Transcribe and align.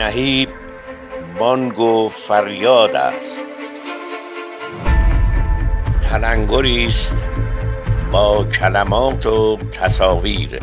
نهیب 0.00 0.48
بانگ 1.38 1.78
و 1.78 2.08
فریاد 2.08 2.96
است. 2.96 3.40
تلنگری 6.10 6.86
است 6.86 7.14
با 8.12 8.44
کلمات 8.44 9.26
و 9.26 9.58
تصاویر. 9.80 10.60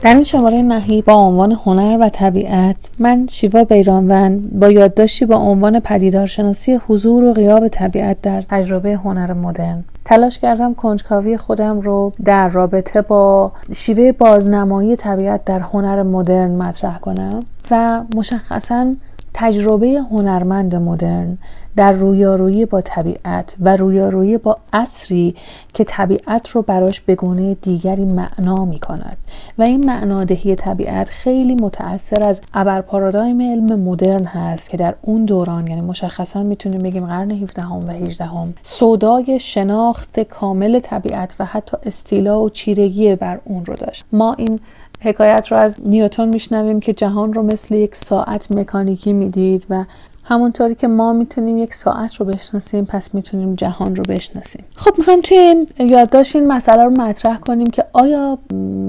در 0.00 0.14
این 0.14 0.24
شماره 0.24 0.62
نهی 0.62 1.02
با 1.02 1.12
عنوان 1.12 1.52
هنر 1.52 1.98
و 2.00 2.08
طبیعت 2.08 2.76
من 2.98 3.26
شیوا 3.30 3.64
بیرانوند 3.64 4.58
با 4.60 4.70
یادداشتی 4.70 5.26
با 5.26 5.36
عنوان 5.36 5.80
پدیدارشناسی 5.80 6.80
حضور 6.88 7.24
و 7.24 7.32
غیاب 7.32 7.68
طبیعت 7.68 8.20
در 8.20 8.42
تجربه 8.42 8.96
هنر 8.96 9.32
مدرن. 9.32 9.84
تلاش 10.06 10.38
کردم 10.38 10.74
کنجکاوی 10.74 11.36
خودم 11.36 11.80
رو 11.80 12.12
در 12.24 12.48
رابطه 12.48 13.02
با 13.02 13.52
شیوه 13.74 14.12
بازنمایی 14.12 14.96
طبیعت 14.96 15.44
در 15.44 15.60
هنر 15.60 16.02
مدرن 16.02 16.50
مطرح 16.50 16.98
کنم 16.98 17.44
و 17.70 18.04
مشخصا 18.16 18.94
تجربه 19.38 20.00
هنرمند 20.10 20.76
مدرن 20.76 21.38
در 21.76 21.92
رویارویی 21.92 22.66
با 22.66 22.80
طبیعت 22.80 23.56
و 23.60 23.76
رویارویی 23.76 24.38
با 24.38 24.56
اصری 24.72 25.34
که 25.74 25.84
طبیعت 25.84 26.48
رو 26.48 26.62
براش 26.62 27.00
به 27.00 27.14
گونه 27.14 27.54
دیگری 27.54 28.04
معنا 28.04 28.64
می 28.64 28.78
کند 28.78 29.16
و 29.58 29.62
این 29.62 29.86
معنادهی 29.86 30.54
طبیعت 30.54 31.08
خیلی 31.08 31.54
متأثر 31.54 32.28
از 32.28 32.40
ابر 32.54 32.80
پارادایم 32.80 33.40
علم 33.40 33.80
مدرن 33.80 34.24
هست 34.24 34.70
که 34.70 34.76
در 34.76 34.94
اون 35.02 35.24
دوران 35.24 35.66
یعنی 35.66 35.80
مشخصا 35.80 36.42
می‌تونیم 36.42 36.82
بگیم 36.82 37.06
قرن 37.06 37.30
17 37.30 37.62
هم 37.62 37.88
و 37.88 37.90
18 37.90 38.24
هم 38.24 38.54
سودای 38.62 39.38
شناخت 39.40 40.20
کامل 40.20 40.78
طبیعت 40.78 41.34
و 41.38 41.44
حتی 41.44 41.76
استیلا 41.86 42.40
و 42.40 42.50
چیرگی 42.50 43.14
بر 43.14 43.40
اون 43.44 43.64
رو 43.64 43.74
داشت. 43.74 44.04
ما 44.12 44.34
این 44.34 44.60
حکایت 45.06 45.46
رو 45.52 45.56
از 45.56 45.76
نیوتون 45.84 46.28
میشنویم 46.28 46.80
که 46.80 46.92
جهان 46.92 47.32
رو 47.32 47.42
مثل 47.42 47.74
یک 47.74 47.96
ساعت 47.96 48.52
مکانیکی 48.52 49.12
می‌دید 49.12 49.66
و 49.70 49.84
همونطوری 50.24 50.74
که 50.74 50.88
ما 50.88 51.12
می‌تونیم 51.12 51.58
یک 51.58 51.74
ساعت 51.74 52.14
رو 52.14 52.26
بشناسیم 52.26 52.84
پس 52.84 53.14
می‌تونیم 53.14 53.54
جهان 53.54 53.96
رو 53.96 54.02
بشناسیم. 54.08 54.64
خب 54.76 54.98
می‌خوایم 54.98 55.20
توی 55.20 55.66
یادداشت 55.78 56.36
این 56.36 56.52
مسئله 56.52 56.84
رو 56.84 56.90
مطرح 56.90 57.38
کنیم 57.38 57.66
که 57.66 57.84
آیا 57.92 58.38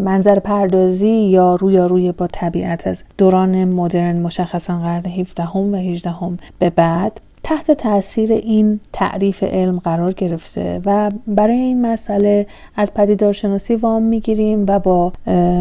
منظر 0.04 0.40
پردازی 0.40 1.10
یا 1.10 1.56
روی 1.56 2.12
با 2.12 2.28
طبیعت 2.28 2.88
از 2.88 3.04
دوران 3.18 3.66
مدرن 3.66 4.20
مشخصا 4.20 4.80
قرن 4.80 5.06
17 5.06 5.44
هم 5.44 5.74
و 5.74 5.76
18 5.76 6.10
هم 6.10 6.38
به 6.60 6.70
بعد 6.70 7.22
تحت 7.48 7.72
تاثیر 7.72 8.32
این 8.32 8.80
تعریف 8.94 9.44
علم 9.44 9.80
قرار 9.80 10.12
گرفته 10.12 10.82
و 10.86 11.12
برای 11.28 11.58
این 11.58 11.82
مسئله 11.82 12.48
از 12.76 12.94
پدیدارشناسی 12.94 13.76
وام 13.76 14.04
می‌گیریم 14.04 14.66
و 14.68 14.80
با 14.80 15.14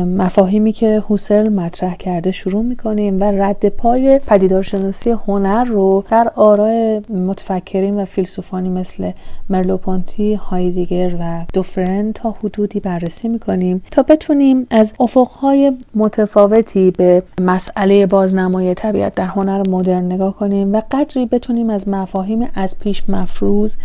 مفاهیمی 0.05 0.73
که 0.73 1.03
هوسل 1.11 1.49
مطرح 1.49 1.97
کرده 1.97 2.31
شروع 2.31 2.63
می‌کنیم 2.63 3.21
و 3.21 3.25
رد 3.25 3.69
پای 3.69 4.21
پدیدارشناسی 4.27 5.11
هنر 5.11 5.65
رو 5.65 6.05
در 6.11 6.33
آراء 6.35 7.01
متفکرین 7.11 8.01
و 8.01 8.05
فیلسوفانی 8.05 8.69
مثل 8.69 9.11
مرلوپونتی، 9.51 10.35
هایدیگر 10.35 11.15
و 11.21 11.45
دوفرن 11.53 12.13
تا 12.13 12.31
حدودی 12.31 12.81
بررسی 12.81 13.29
می‌کنیم 13.29 13.83
تا 13.91 14.03
بتونیم 14.03 14.67
از 14.71 14.95
افقهای 15.01 15.73
متفاوتی 15.95 16.91
به 16.91 17.23
مسئله 17.41 18.07
بازنمای 18.07 18.75
طبیعت 18.75 19.15
در 19.15 19.27
هنر 19.27 19.69
مدرن 19.69 20.13
نگاه 20.13 20.37
کنیم 20.37 20.73
و 20.73 20.83
قدری 20.91 21.27
بتونیم 21.27 21.76
از 21.77 21.89
مفاهیم 21.89 22.49
از 22.55 22.79
پیش 22.79 23.03
مفروض 23.09 23.77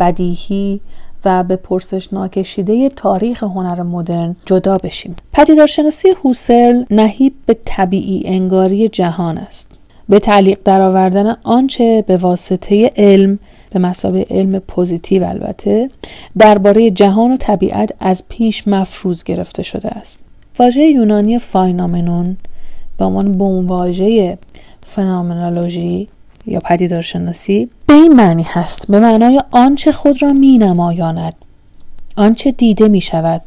بدیهی 0.00 0.80
و 1.24 1.44
به 1.44 1.56
پرسش 1.56 2.12
ناکشیده 2.12 2.88
تاریخ 2.88 3.42
هنر 3.42 3.82
مدرن 3.82 4.36
جدا 4.46 4.76
بشیم. 4.76 5.16
پدیدارشناسی 5.32 6.08
هوسرل 6.24 6.84
نهیب 6.90 7.34
به 7.46 7.56
طبیعی 7.64 8.22
انگاری 8.24 8.88
جهان 8.88 9.38
است. 9.38 9.70
به 10.08 10.18
تعلیق 10.18 10.58
درآوردن 10.64 11.36
آنچه 11.44 12.04
به 12.06 12.16
واسطه 12.16 12.92
علم 12.96 13.38
به 13.70 13.78
مسابه 13.78 14.26
علم 14.30 14.58
پوزیتیو 14.58 15.24
البته 15.24 15.88
درباره 16.38 16.90
جهان 16.90 17.32
و 17.32 17.36
طبیعت 17.36 17.94
از 18.00 18.24
پیش 18.28 18.68
مفروض 18.68 19.24
گرفته 19.24 19.62
شده 19.62 19.88
است. 19.88 20.18
واژه 20.58 20.82
یونانی 20.82 21.38
فاینامنون 21.38 22.36
به 22.98 23.04
عنوان 23.04 23.66
واژه 23.66 24.38
فنامنولوژی 24.82 26.08
یا 26.46 26.60
پدیدارشناسی 26.60 27.68
به 27.86 27.94
این 27.94 28.12
معنی 28.12 28.46
هست. 28.48 28.90
به 28.90 29.00
معنای 29.00 29.40
آنچه 29.50 29.92
خود 29.92 30.22
را 30.22 30.32
می 30.32 30.58
نمایاند. 30.58 31.34
آنچه 32.16 32.50
دیده 32.50 32.88
می 32.88 33.00
شود 33.00 33.42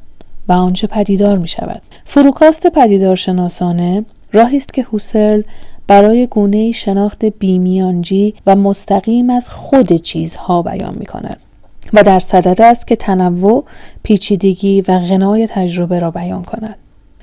و 0.48 0.52
آنچه 0.52 0.88
پدیدار 0.88 1.38
می 1.38 1.48
شود. 1.48 1.82
فروکاست 2.06 2.68
پدیدارشناسانه 2.68 4.06
راهی 4.34 4.58
است 4.58 4.74
که 4.74 4.84
هوسرل 4.84 5.42
برای 5.88 6.28
گونه 6.28 6.72
شناخت 6.72 7.26
بیمیانجی 7.26 8.34
و 8.46 8.56
مستقیم 8.56 9.30
از 9.30 9.50
خود 9.50 9.94
چیزها 9.94 10.62
بیان 10.62 10.96
می 11.00 11.06
کند 11.06 11.38
و 11.94 12.04
در 12.04 12.20
صدد 12.20 12.62
است 12.62 12.88
که 12.88 12.96
تنوع 12.96 13.66
پیچیدگی 14.04 14.82
و 14.82 15.00
غنای 15.00 15.48
تجربه 15.48 16.00
را 16.00 16.12
بیان 16.12 16.44
کند. 16.44 16.76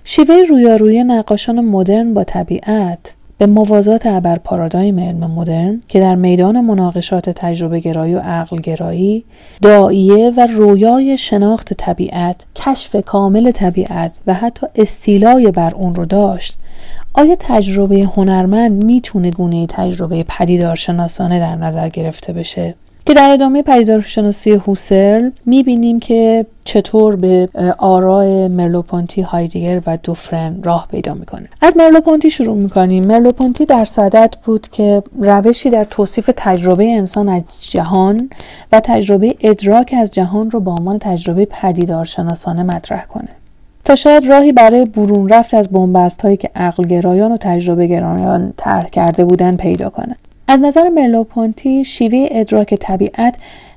شیوه 0.05 0.35
رویارویی 0.49 1.05
نقاشان 1.05 1.61
مدرن 1.61 2.15
با 2.15 2.25
طبیعت 2.25 3.16
به 3.39 3.47
موازات 3.47 4.07
ابر 4.07 4.39
پارادایم 4.39 4.99
علم 4.99 5.31
مدرن 5.31 5.83
که 5.89 6.01
در 6.01 6.15
میدان 6.15 6.61
مناقشات 6.61 7.31
تجربه 7.31 7.81
گرایی 7.81 8.15
و 8.15 8.19
عقل 8.19 8.57
گرایی 8.57 9.25
دائیه 9.63 10.33
و 10.37 10.47
رویای 10.47 11.19
شناخت 11.19 11.75
طبیعت 11.75 12.47
کشف 12.55 12.97
کامل 12.97 13.51
طبیعت 13.51 14.21
و 14.27 14.35
حتی 14.35 14.67
استیلای 14.75 15.51
بر 15.51 15.75
اون 15.75 15.95
رو 15.95 16.05
داشت. 16.05 16.59
آیا 17.15 17.37
تجربه 17.39 18.09
هنرمند 18.17 18.85
می‌تونه 18.85 19.31
گونه 19.31 19.67
تجربه 19.67 20.25
پدیدارشناسانه 20.29 21.39
در 21.39 21.55
نظر 21.55 21.89
گرفته 21.89 22.33
بشه؟ 22.33 22.75
که 23.07 23.15
در 23.15 23.31
ادامه 23.31 23.63
پدیدارشناسی 23.63 24.53
هوسرل 24.53 25.31
می‌بینیم 25.47 26.01
که 26.01 26.47
چطور 26.65 27.17
به 27.17 27.49
آراء 27.79 28.49
مرلوپونتی 28.49 29.23
هایدیگر 29.23 29.83
و 29.87 29.99
دوفرن 30.03 30.63
راه 30.63 30.89
پیدا 30.91 31.15
می‌کنه. 31.15 31.49
از 31.61 31.77
مرلوپونتی 31.77 32.31
شروع 32.31 32.57
می‌کنیم. 32.57 33.07
مرلوپونتی 33.07 33.65
در 33.65 33.85
صدد 33.85 34.35
بود 34.45 34.69
که 34.69 35.03
روشی 35.21 35.71
در 35.71 35.85
توصیف 35.85 36.31
تجربه 36.37 36.85
انسان 36.85 37.29
از 37.29 37.43
جهان 37.71 38.31
و 38.73 38.81
تجربه 38.85 39.35
ادراک 39.41 39.95
از 39.99 40.11
جهان 40.11 40.51
رو 40.51 40.61
با 40.61 40.73
عنوان 40.73 40.99
تجربه 40.99 41.45
پدیدارشناسانه 41.45 42.63
مطرح 42.63 43.05
کنه. 43.05 43.29
تا 43.85 43.95
شاید 43.95 44.27
راهی 44.27 44.53
برای 44.53 44.85
برون 44.85 45.29
رفت 45.29 45.55
از 45.55 45.69
بنبست 45.69 46.23
هایی 46.23 46.37
که 46.37 46.51
عقل 46.57 46.85
گرایان 46.85 47.33
و 47.33 47.37
تجربه 47.37 47.87
گرایان 47.87 48.53
طرح 48.57 48.89
کرده 48.89 49.25
بودن 49.25 49.57
پیدا 49.57 49.91
کنه. 49.91 50.17
از 50.49 50.63
نظر 50.63 50.89
مرلوپونتی 50.89 51.85
شیوه 51.85 52.29
ادراک 52.31 52.75
طبیعت 52.75 53.37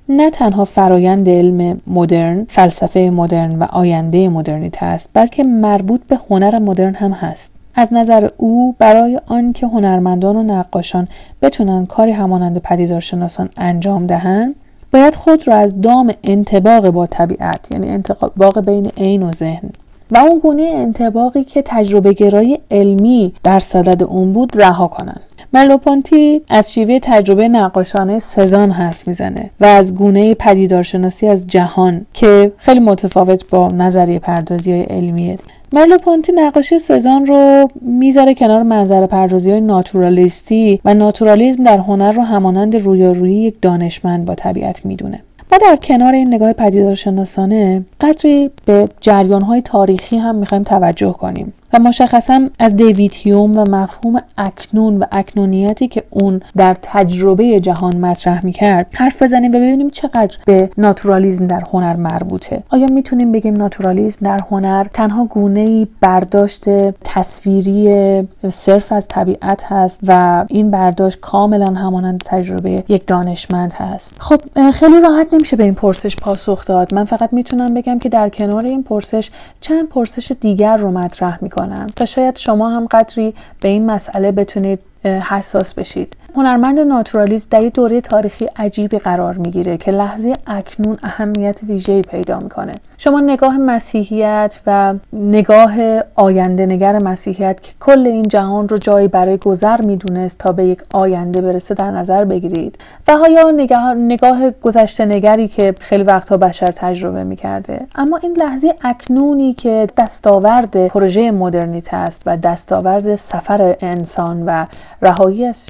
نه 0.10 0.30
تنها 0.30 0.66
فرایند 0.66 1.30
علم 1.30 1.82
مدرن، 1.88 2.46
فلسفه 2.50 3.00
مدرن 3.00 3.60
و 3.60 3.64
آینده 3.64 4.30
مدرنیته 4.30 4.86
است 4.86 5.10
بلکه 5.14 5.44
مربوط 5.44 6.02
به 6.08 6.20
هنر 6.30 6.60
مدرن 6.60 6.94
هم 6.94 7.12
هست. 7.12 7.52
از 7.76 7.94
نظر 7.94 8.30
او 8.38 8.76
برای 8.80 9.20
آنکه 9.28 9.68
هنرمندان 9.68 10.36
و 10.36 10.44
نقاشان 10.44 11.08
بتونن 11.42 11.86
کاری 11.86 12.12
همانند 12.12 12.58
پدیدارشناسان 12.58 13.50
انجام 13.58 14.08
دهند 14.08 14.56
باید 14.92 15.16
خود 15.16 15.48
را 15.48 15.56
از 15.56 15.82
دام 15.82 16.14
انتباق 16.24 16.90
با 16.90 17.08
طبیعت 17.08 17.72
یعنی 17.72 17.90
انتباق 17.90 18.66
بین 18.66 18.88
عین 18.98 19.24
و 19.24 19.32
ذهن 19.32 19.70
و 20.12 20.18
اون 20.18 20.38
گونه 20.38 20.64
انتباقی 20.64 21.44
که 21.44 21.62
تجربه 21.66 22.14
گرایی 22.14 22.60
علمی 22.72 23.34
در 23.44 23.60
صدد 23.60 24.04
اون 24.04 24.34
بود 24.34 24.62
رها 24.62 24.88
کنند 24.88 25.22
مرلوپونتی 25.54 26.42
از 26.50 26.74
شیوه 26.74 27.00
تجربه 27.00 27.48
نقاشانه 27.48 28.20
سزان 28.20 28.72
حرف 28.72 29.08
می‌زنه 29.08 29.50
و 29.60 29.66
از 29.66 29.96
گونه 29.96 30.34
پدیدارشناسی 30.34 31.28
از 31.28 31.48
جهان 31.48 32.06
که 32.14 32.52
خیلی 32.58 32.80
متفاوت 32.80 33.50
با 33.50 33.68
نظریه 33.68 34.20
پردازی 34.20 34.72
های 34.72 34.82
علمیه. 34.82 35.38
مرلوپونتی 35.74 36.32
نقاشی 36.32 36.80
سزان 36.80 37.26
رو 37.26 37.70
می‌ذاره 37.82 38.34
کنار 38.34 38.64
منظر 38.64 39.08
پردازی 39.08 39.52
های 39.52 39.62
ناتورالیستی 39.62 40.82
و 40.86 40.94
ناتورالیزم 40.94 41.64
در 41.64 41.78
هنر 41.78 42.12
رو 42.12 42.24
همانند 42.24 42.76
رویارویی 42.76 43.36
یک 43.36 43.56
دانشمند 43.62 44.26
با 44.26 44.36
طبیعت 44.36 44.86
می‌دونه. 44.86 45.20
ما 45.52 45.58
در 45.58 45.76
کنار 45.76 46.14
این 46.14 46.34
نگاه 46.34 46.54
پدیدارشناسانه 46.54 47.86
قدری 48.02 48.52
به 48.66 48.88
جریان 49.02 49.42
های 49.42 49.62
تاریخی 49.62 50.18
هم 50.18 50.36
می‌خوایم 50.36 50.64
توجه 50.64 51.12
کنیم. 51.14 51.54
و 51.74 51.80
مشخصا 51.80 52.50
از 52.60 52.76
دیوید 52.76 53.12
هیوم 53.16 53.58
و 53.58 53.66
مفهوم 53.70 54.22
اکنون 54.38 54.98
و 54.98 55.06
اکنونیتی 55.12 55.88
که 55.88 56.04
اون 56.10 56.42
در 56.58 56.76
تجربه 56.82 57.60
جهان 57.60 57.98
مطرح 57.98 58.46
می‌کرد 58.46 58.88
حرف 58.94 59.22
بزنیم 59.24 59.52
و 59.52 59.54
ببینیم 59.54 59.90
چقدر 59.90 60.38
به 60.46 60.70
ناتورالیزم 60.78 61.48
در 61.48 61.64
هنر 61.74 61.96
مربوطه. 61.96 62.64
آیا 62.70 62.86
می‌تونیم 62.86 63.32
بگیم 63.32 63.54
ناتورالیزم 63.54 64.26
در 64.26 64.40
هنر 64.52 64.84
تنها 64.94 65.26
گونه 65.26 65.60
ای 65.60 65.88
برداشت 66.02 66.64
تصویری 67.06 68.28
صرف 68.50 68.92
از 68.92 69.08
طبیعت 69.08 69.64
هست 69.64 70.00
و 70.08 70.46
این 70.50 70.72
برداشت 70.72 71.20
کاملا 71.20 71.66
همانند 71.74 72.24
تجربه 72.26 72.84
یک 72.88 73.08
دانشمند 73.08 73.74
هست؟ 73.74 74.16
خب 74.20 74.42
خیلی 74.72 75.02
راحت 75.02 75.34
نمیشه 75.34 75.56
به 75.56 75.64
این 75.64 75.76
پرسش 75.76 76.16
پاسخ 76.18 76.66
داد. 76.66 76.94
من 76.94 77.06
فقط 77.06 77.34
می‌تونم 77.34 77.74
بگم 77.74 78.00
که 78.00 78.10
در 78.10 78.30
کنار 78.30 78.66
این 78.66 78.84
پرسش 78.84 79.30
چند 79.62 79.90
پرسش 79.90 80.32
دیگر 80.40 80.78
رو 80.78 80.92
مطرح 80.92 81.38
می‌کنم. 81.42 81.59
تا 81.96 82.06
شاید 82.06 82.38
شما 82.38 82.70
هم 82.70 82.86
قدری 82.86 83.34
به 83.62 83.68
این 83.68 83.86
مسئله 83.86 84.32
بتونید 84.32 84.80
حساس 85.04 85.74
بشید. 85.74 86.16
هنرمند 86.36 86.80
ناتورالیزم 86.80 87.48
در 87.52 87.64
یک 87.64 87.74
دوره 87.74 88.02
تاریخی 88.02 88.46
عجیبی 88.56 88.98
قرار 88.98 89.38
می‌گیره 89.38 89.78
که 89.78 89.92
لحظه 89.92 90.34
اکنون 90.48 90.98
اهمیت 91.04 91.60
ویژه‌ای 91.64 92.02
پیدا 92.02 92.40
می‌کنه. 92.40 92.72
شما 92.98 93.20
نگاه 93.20 93.58
مسیحیت 93.58 94.62
و 94.68 94.94
نگاه 95.14 95.74
آینده 96.16 96.66
نگر 96.66 97.04
مسیحیت 97.04 97.62
که 97.62 97.72
کل 97.80 98.08
این 98.08 98.28
جهان 98.28 98.70
رو 98.70 98.78
جایی 98.78 99.08
برای 99.08 99.38
گذر 99.38 99.82
می‌دونست 99.82 100.38
تا 100.38 100.52
به 100.52 100.66
یک 100.66 100.80
آینده 100.94 101.42
برسه 101.42 101.74
در 101.74 101.92
نظر 101.92 102.26
بگیرید. 102.26 102.78
و 103.08 103.18
یا 103.32 103.52
نگاه, 103.52 103.94
نگاه 103.94 104.52
گذشته 104.52 105.06
نگری 105.06 105.48
که 105.48 105.76
خیلی 105.80 106.04
وقتها 106.04 106.38
بشر 106.38 106.68
تجربه 106.68 107.24
می‌کرده. 107.24 107.88
اما 107.96 108.18
این 108.18 108.34
لحظه 108.38 108.76
اکنونی 108.82 109.54
که 109.54 109.88
دستاورد 109.98 110.88
پروژه 110.88 111.32
مدرنیته 111.32 111.98
است 111.98 112.22
و 112.26 112.38
دستاورد 112.38 113.16
سفر 113.16 113.76
انسان 113.82 114.44
و 114.46 114.66
رهایی 115.02 115.46
از 115.46 115.70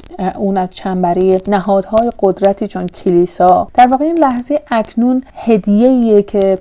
از 0.57 0.69
چنبری 0.69 1.37
نهادهای 1.47 2.11
قدرتی 2.19 2.67
چون 2.67 2.87
کلیسا. 2.87 3.67
در 3.73 3.87
واقع 3.87 4.05
این 4.05 4.17
لحظه 4.17 4.61
اکنون 4.71 5.23
هدیه 5.35 6.23
که 6.23 6.57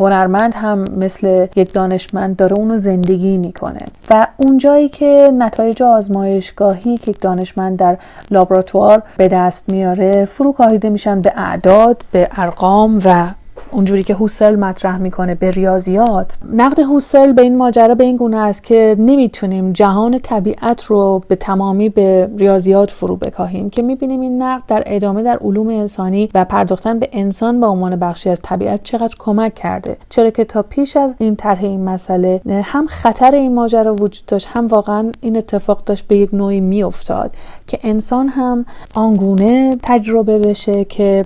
هنرمند 0.00 0.54
هم 0.54 0.84
مثل 0.96 1.46
یک 1.56 1.72
دانشمند 1.72 2.36
داره 2.36 2.56
اونو 2.56 2.78
زندگی 2.78 3.36
می‌کنه. 3.36 3.80
و 4.10 4.26
اونجایی 4.36 4.88
که 4.88 5.32
نتایج 5.38 5.82
آزمایشگاهی 5.82 6.96
که 6.96 7.10
یک 7.10 7.20
دانشمند 7.20 7.78
در 7.78 7.96
لابراتوار 8.30 9.02
به 9.16 9.28
دست 9.28 9.68
میاره 9.68 10.24
فرو 10.24 10.52
کاهیده 10.52 10.88
میشن 10.88 11.20
به 11.20 11.32
اعداد 11.36 12.04
به 12.12 12.28
ارقام 12.36 13.00
و 13.04 13.26
اونجوری 13.72 14.02
که 14.02 14.14
هوسل 14.14 14.56
مطرح 14.56 14.98
می‌کنه 14.98 15.34
به 15.34 15.50
ریاضیات 15.50 16.38
نقد 16.52 16.80
هوسل 16.80 17.32
به 17.32 17.42
این 17.42 17.56
ماجرا 17.56 17.94
به 17.94 18.04
این 18.04 18.16
گونه 18.16 18.36
است 18.36 18.64
که 18.64 18.96
نمی‌تونیم 18.98 19.72
جهان 19.72 20.18
طبیعت 20.18 20.84
رو 20.84 21.22
به 21.28 21.36
تمامی 21.36 21.88
به 21.88 22.30
ریاضیات 22.36 22.90
فرو 22.90 23.16
بکاهیم 23.16 23.70
که 23.70 23.82
می‌بینیم 23.82 24.20
این 24.20 24.42
نقد 24.42 24.62
در 24.68 24.82
ادامه 24.86 25.22
در 25.22 25.38
علوم 25.38 25.68
انسانی 25.68 26.28
و 26.34 26.44
پرداختن 26.44 26.98
به 26.98 27.08
انسان 27.12 27.60
به 27.60 27.66
عنوان 27.66 27.96
بخشی 27.96 28.30
از 28.30 28.40
طبیعت 28.42 28.82
چقدر 28.82 29.14
کمک 29.18 29.54
کرده. 29.54 29.96
چرا 30.08 30.30
که 30.30 30.44
تا 30.44 30.62
پیش 30.62 30.96
از 30.96 31.14
این 31.18 31.36
طرح 31.36 31.64
این 31.64 31.84
مسئله 31.84 32.40
هم 32.64 32.86
خطر 32.86 33.30
این 33.34 33.54
ماجرا 33.54 33.94
وجود 33.94 34.26
داشت 34.26 34.48
هم 34.50 34.66
واقعا 34.66 35.12
این 35.20 35.36
اتفاق 35.36 35.84
داشت 35.84 36.06
به 36.06 36.16
یک 36.16 36.34
نوعی 36.34 36.60
میافتاد 36.60 37.30
که 37.66 37.78
انسان 37.82 38.28
هم 38.28 38.66
آنگونه 38.94 39.76
تجربه 39.82 40.38
بشه 40.38 40.84
که 40.84 41.24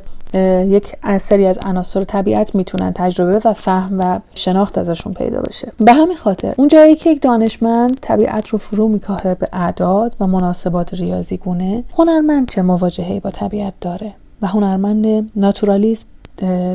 یک 0.69 0.93
سری 1.19 1.47
از 1.47 1.59
عناصر 1.59 2.01
طبیعت 2.01 2.55
می‌تونن 2.55 2.93
تجربه 2.95 3.41
و 3.45 3.53
فهم 3.53 3.99
و 3.99 4.21
شناخت 4.35 4.79
ازشون 4.79 5.13
پیدا 5.13 5.41
بشه. 5.41 5.73
به 5.81 5.93
همین 5.93 6.17
خاطر 6.17 6.55
اون 6.57 6.69
جایی 6.69 6.95
که 6.95 7.11
یک 7.11 7.23
دانشمند 7.23 7.99
طبیعت 8.01 8.49
رو 8.49 8.59
فرو 8.59 8.89
میکاهه 8.89 9.35
به 9.35 9.49
اعداد 9.53 10.17
و 10.21 10.27
مناسبات 10.27 10.95
ریاضی 10.95 11.37
گونه 11.37 11.85
هنرمند 11.99 12.49
چه 12.49 12.63
مواجهه 12.63 13.21
با 13.21 13.31
طبیعت 13.31 13.75
داره 13.81 14.13
و 14.43 14.47
هنرمند 14.47 15.31
ناتورالیسم 15.37 16.07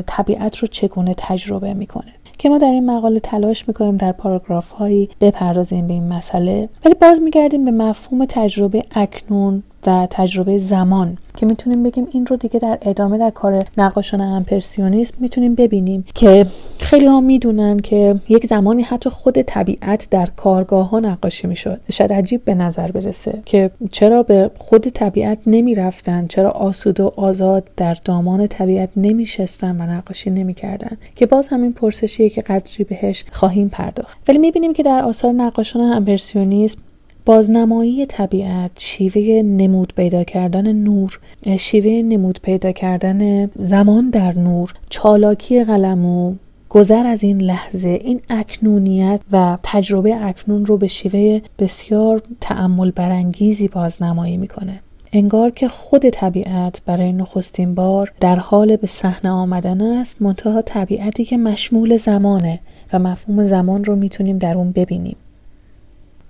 طبیعت 0.06 0.56
رو 0.56 0.68
چگونه 0.68 1.14
تجربه 1.18 1.74
می‌کنه؟ 1.74 2.12
که 2.38 2.48
ما 2.48 2.58
در 2.58 2.66
این 2.66 2.90
مقاله 2.90 3.20
تلاش 3.20 3.68
می‌کنیم 3.68 3.96
در 3.96 4.12
پاراگراف 4.12 4.70
هایی 4.70 5.10
بپردازیم 5.20 5.86
به 5.86 5.92
این 5.92 6.08
مسئله 6.08 6.68
ولی 6.84 6.94
باز 6.94 7.20
میگردیم 7.22 7.64
به 7.64 7.70
مفهوم 7.70 8.24
تجربه 8.24 8.84
اکنون 8.94 9.62
و 9.86 10.06
تجربه 10.10 10.58
زمان 10.58 11.18
که 11.36 11.46
می‌تونیم 11.46 11.82
بگیم 11.82 12.06
این 12.10 12.26
رو 12.26 12.36
دیگه 12.36 12.60
در 12.60 12.78
ادامه 12.82 13.18
در 13.18 13.30
کار 13.30 13.64
نقاشان 13.78 14.20
امپرسیونیسم 14.20 15.14
می‌تونیم 15.20 15.54
ببینیم 15.54 16.04
که 16.14 16.46
خیلی 16.78 17.06
ها 17.06 17.20
می‌دونن 17.20 17.78
که 17.80 18.16
یک 18.28 18.46
زمانی 18.46 18.82
حتی 18.82 19.10
خود 19.10 19.42
طبیعت 19.42 20.08
در 20.10 20.28
کارگاه 20.36 20.90
ها 20.90 21.00
نقاشی 21.00 21.46
می‌شد. 21.46 21.80
شاید 21.92 22.12
عجیب 22.12 22.44
به 22.44 22.54
نظر 22.54 22.90
برسه 22.90 23.42
که 23.44 23.70
چرا 23.92 24.22
به 24.22 24.50
خود 24.58 24.88
طبیعت 24.88 25.38
نمی‌رفتن 25.46 26.26
چرا 26.26 26.50
آسود 26.50 27.00
و 27.00 27.12
آزاد 27.16 27.68
در 27.76 27.96
دامان 28.04 28.46
طبیعت 28.46 28.88
نمیشستن 28.96 29.76
و 29.80 29.82
نقاشی 29.82 30.30
نمی‌کردن 30.30 30.96
که 31.16 31.26
باز 31.26 31.48
همین 31.48 31.72
پرسشیه 31.72 32.28
که 32.28 32.42
قدری 32.42 32.84
بهش 32.84 33.24
خواهیم 33.32 33.68
پرداخت. 33.68 34.18
ولی 34.28 34.38
می‌بینیم 34.38 34.72
که 34.72 34.82
در 34.82 35.02
آثار 35.04 35.32
نقاشان 35.32 35.82
امپرسیونیسم 35.82 36.78
بازنمایی 37.24 38.06
طبیعت 38.06 38.70
شیوه 38.78 39.42
نمود 39.42 39.92
پیدا 39.96 40.24
کردن 40.24 40.72
نور 40.72 41.20
شیوه 41.58 41.90
نمود 41.90 42.40
پیدا 42.42 42.72
کردن 42.72 43.50
زمان 43.58 44.10
در 44.10 44.38
نور 44.38 44.74
چالاکی 44.90 45.64
قلمو 45.64 46.34
گذر 46.68 47.06
از 47.06 47.22
این 47.22 47.40
لحظه 47.40 47.88
این 47.88 48.20
اکنونیت 48.30 49.20
و 49.32 49.58
تجربه 49.62 50.26
اکنون 50.26 50.66
رو 50.66 50.76
به 50.76 50.86
شیوه 50.86 51.40
بسیار 51.58 52.22
تعمل 52.40 52.90
برانگیزی 52.90 53.68
بازنمایی 53.68 54.36
می‌کنه. 54.36 54.80
انگار 55.12 55.50
که 55.50 55.68
خود 55.68 56.08
طبیعت 56.08 56.82
برای 56.86 57.12
نخستین 57.12 57.74
بار 57.74 58.12
در 58.20 58.36
حال 58.36 58.76
به 58.76 58.86
صحنه 58.86 59.30
آمدن 59.30 59.80
است 59.80 60.22
منتها 60.22 60.62
طبیعتی 60.62 61.24
که 61.24 61.36
مشمول 61.36 61.96
زمانه 61.96 62.60
و 62.92 62.98
مفهوم 62.98 63.44
زمان 63.44 63.84
رو 63.84 63.96
می‌تونیم 63.96 64.38
در 64.38 64.56
اون 64.56 64.72
ببینیم. 64.72 65.16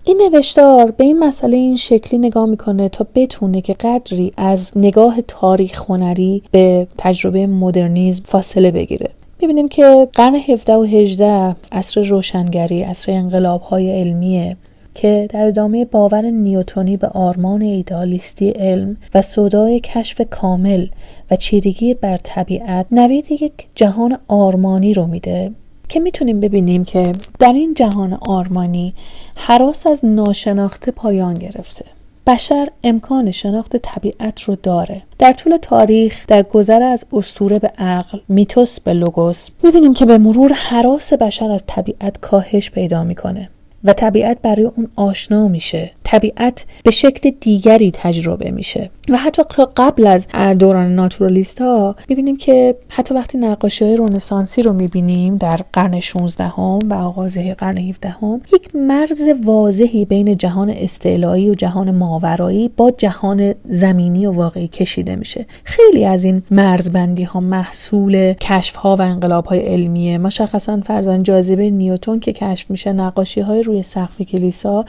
این 0.05 0.23
نوشتار 0.33 0.91
به 0.91 1.05
این 1.05 1.19
مسئله 1.19 1.57
این 1.57 1.77
شکلی 1.77 2.19
نگاه 2.19 2.47
می‌کنه 2.47 2.89
تا 2.89 3.07
بتونه 3.15 3.61
که 3.61 3.75
قدری 3.75 4.33
از 4.37 4.71
نگاه 4.77 5.21
تاریخ 5.29 5.91
هنری 5.91 6.43
به 6.51 6.87
تجربه 6.99 7.47
مدرنیزم 7.47 8.25
فاصله 8.25 8.71
بگیره. 8.71 9.11
می‌بینیم 9.41 9.69
که 9.69 10.09
قرن 10.13 10.35
17 10.35 10.75
و 10.75 10.83
18 10.83 11.57
عصر 11.73 12.03
روشنگری 12.03 12.83
عصر 12.83 13.13
انقلاب 13.13 13.61
های 13.61 14.01
علمیه 14.01 14.57
که 14.95 15.29
در 15.31 15.47
ادامه 15.47 15.85
باور 15.85 16.23
نیوتونی 16.23 16.97
به 16.97 17.09
آرمان 17.09 17.63
ایدالیستی 17.63 18.51
علم 18.51 18.97
و 19.15 19.23
صدای 19.23 19.81
کشف 19.81 20.21
کامل 20.31 20.87
و 21.31 21.37
چیرگی 21.37 21.95
بر 21.95 22.17
طبیعت 22.23 22.87
نوید 22.91 23.33
یک 23.33 23.53
جهان 23.75 24.19
آرمانی 24.29 24.95
رو 24.95 25.07
میده. 25.07 25.51
که 25.93 26.01
می‌تونیم 26.01 26.41
ببینیم 26.41 26.85
که 26.85 27.13
در 27.39 27.53
این 27.53 27.75
جهان 27.75 28.19
آرمانی 28.21 28.95
حراس 29.37 29.87
از 29.87 30.05
ناشناخته 30.05 30.91
پایان 30.91 31.35
گرفته. 31.35 31.85
بشر 32.27 32.69
امکان 32.85 33.31
شناخت 33.31 33.77
طبیعت 33.77 34.41
رو 34.41 34.57
داره. 34.63 35.03
در 35.19 35.33
طول 35.33 35.57
تاریخ 35.57 36.25
در 36.27 36.43
گذر 36.43 36.83
از 36.83 37.05
استوره 37.13 37.59
به 37.59 37.69
عقل 37.79 38.19
میتوس 38.29 38.81
به 38.81 38.93
لوگوس 38.93 39.49
می‌بینیم 39.63 39.95
که 39.95 40.05
به 40.05 40.19
مرور 40.19 40.53
حراس 40.53 41.13
بشر 41.13 41.51
از 41.51 41.65
طبیعت 41.67 42.21
کاهش 42.21 42.71
پیدا 42.71 43.05
می‌کنه. 43.05 43.51
و 43.85 43.93
طبیعت 43.93 44.39
برای 44.43 44.65
اون 44.65 44.89
آشنا 44.97 45.49
میشه. 45.49 45.91
طبیعت 46.05 46.65
به 46.85 46.91
شکل 46.91 47.31
دیگری 47.41 47.91
تجربه 47.91 48.51
میشه. 48.51 48.91
و 49.09 49.17
حتی 49.17 49.43
قبل 49.77 50.07
از 50.07 50.27
دوران 50.59 50.95
ناتورالیست 50.95 51.61
ها 51.61 51.97
می‌بینیم 52.09 52.37
که 52.37 52.75
حتی 52.89 53.15
وقتی 53.15 53.39
نقاشی 53.39 53.85
های 53.85 53.97
رونسانسی 53.97 54.63
رو 54.63 54.73
می‌بینیم 54.73 55.37
در 55.37 55.61
قرن 55.73 56.01
16 56.01 56.45
هم 56.45 56.91
و 56.91 56.95
آغازه 56.95 57.55
قرن 57.55 57.79
17 57.79 58.09
هم 58.09 58.41
یک 58.55 58.77
مرز 58.77 59.23
واضحی 59.45 60.05
بین 60.05 60.37
جهان 60.37 60.71
استعلایی 60.71 61.51
و 61.51 61.55
جهان 61.55 61.91
ماورایی 61.91 62.71
با 62.77 62.91
جهان 62.91 63.55
زمینی 63.65 64.27
و 64.27 64.33
واقعی 64.33 64.69
کشیده 64.69 65.17
میشه. 65.17 65.47
خیلی 65.65 66.05
از 66.05 66.25
این 66.25 66.43
مرزبندی 66.51 67.23
ها 67.23 67.41
محصول 67.41 68.33
کشف 68.33 68.77
ها 68.77 68.97
و 68.97 69.03
انقلاب 69.03 69.47
های 69.47 69.61
علمیه 69.61 70.19
مشخصا 70.19 70.81
فرزن 70.87 71.23
جاذبه 71.23 71.71
نیوتون 71.71 72.21
که 72.21 72.33
کشف 72.33 72.71
میشه 72.71 72.93
نقاشی 72.93 73.41
های 73.41 73.63
روی 73.73 73.83
سقف 73.83 74.23
کلیسا 74.23 74.85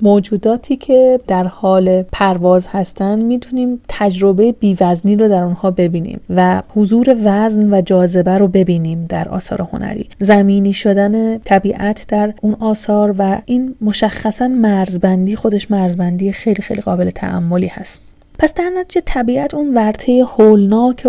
موجوداتی 0.00 0.76
که 0.76 1.20
در 1.26 1.44
حال 1.44 2.02
پرواز 2.02 2.66
هستن 2.66 3.18
می‌تونیم 3.18 3.80
تجربه 3.88 4.52
بیوزنی 4.52 5.16
رو 5.16 5.28
در 5.28 5.42
اونها 5.42 5.70
ببینیم 5.70 6.20
و 6.30 6.62
حضور 6.74 7.16
وزن 7.24 7.74
و 7.74 7.80
جاذبه 7.80 8.38
رو 8.38 8.48
ببینیم 8.48 9.06
در 9.08 9.28
آثار 9.28 9.68
هنری. 9.72 10.08
زمینی 10.18 10.72
شدن 10.72 11.38
طبیعت 11.38 12.04
در 12.08 12.34
اون 12.42 12.56
آثار 12.60 13.14
و 13.18 13.38
این 13.44 13.74
مشخصا 13.80 14.48
مرزبندی 14.48 15.36
خودش 15.36 15.70
مرزبندی 15.70 16.32
خیلی 16.32 16.62
خیلی 16.62 16.80
قابل 16.80 17.10
تعملی 17.10 17.66
هست. 17.66 18.07
پس 18.40 18.54
در 18.54 18.70
نتیجه 18.70 19.00
طبیعت 19.06 19.54
اون 19.54 19.74
ورطه 19.74 20.24
هولناک 20.38 21.06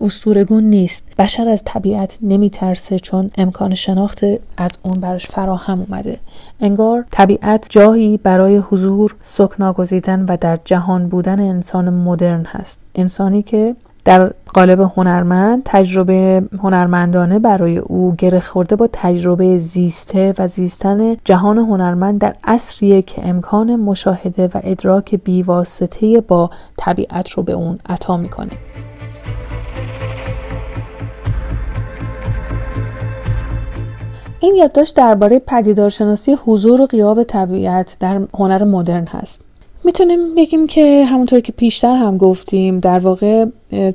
استورگون 0.00 0.64
نیست. 0.64 1.04
بشر 1.18 1.48
از 1.48 1.62
طبیعت 1.64 2.18
نمیترسه 2.22 2.98
چون 2.98 3.30
امکان 3.38 3.74
شناخت 3.74 4.24
از 4.56 4.78
اون 4.82 5.00
براش 5.00 5.26
فراهم 5.26 5.80
اومده. 5.80 6.18
انگار 6.60 7.04
طبیعت 7.10 7.66
جایی 7.68 8.16
برای 8.16 8.56
حضور 8.56 9.14
سکنا 9.22 9.72
گزیدن 9.72 10.24
و 10.28 10.36
در 10.40 10.58
جهان 10.64 11.08
بودن 11.08 11.40
انسان 11.40 11.90
مدرن 11.90 12.44
هست. 12.44 12.80
انسانی 12.94 13.42
که 13.42 13.76
در 14.04 14.32
قالب 14.54 14.80
هنرمند 14.80 15.62
تجربه 15.64 16.42
هنرمندانه 16.62 17.38
برای 17.38 17.78
او 17.78 18.14
گره 18.18 18.40
خورده 18.40 18.76
با 18.76 18.88
تجربه 18.92 19.58
زیسته 19.58 20.34
و 20.38 20.48
زیستن 20.48 21.16
جهان 21.24 21.58
هنرمند 21.58 22.20
در 22.20 22.34
عصریه 22.44 23.02
که 23.02 23.28
امکان 23.28 23.76
مشاهده 23.76 24.46
و 24.54 24.60
ادراک 24.64 25.14
بیواسطه 25.14 26.20
با 26.20 26.50
طبیعت 26.76 27.30
رو 27.30 27.42
به 27.42 27.52
اون 27.52 27.78
عطا 27.88 28.16
می‌کنه. 28.16 28.50
این 34.40 34.54
یادداشت 34.54 34.96
درباره 34.96 35.38
پدیدارشناسی 35.38 36.38
حضور 36.44 36.80
و 36.80 36.86
قیاب 36.86 37.22
طبیعت 37.22 37.96
در 38.00 38.20
هنر 38.34 38.64
مدرن 38.64 39.06
هست. 39.06 39.51
می‌تونیم 39.84 40.34
بگیم 40.34 40.66
که 40.66 41.04
همونطور 41.04 41.40
که 41.40 41.52
پیشتر 41.52 41.96
هم 41.96 42.18
گفتیم 42.18 42.80
در 42.80 42.98
واقع 42.98 43.44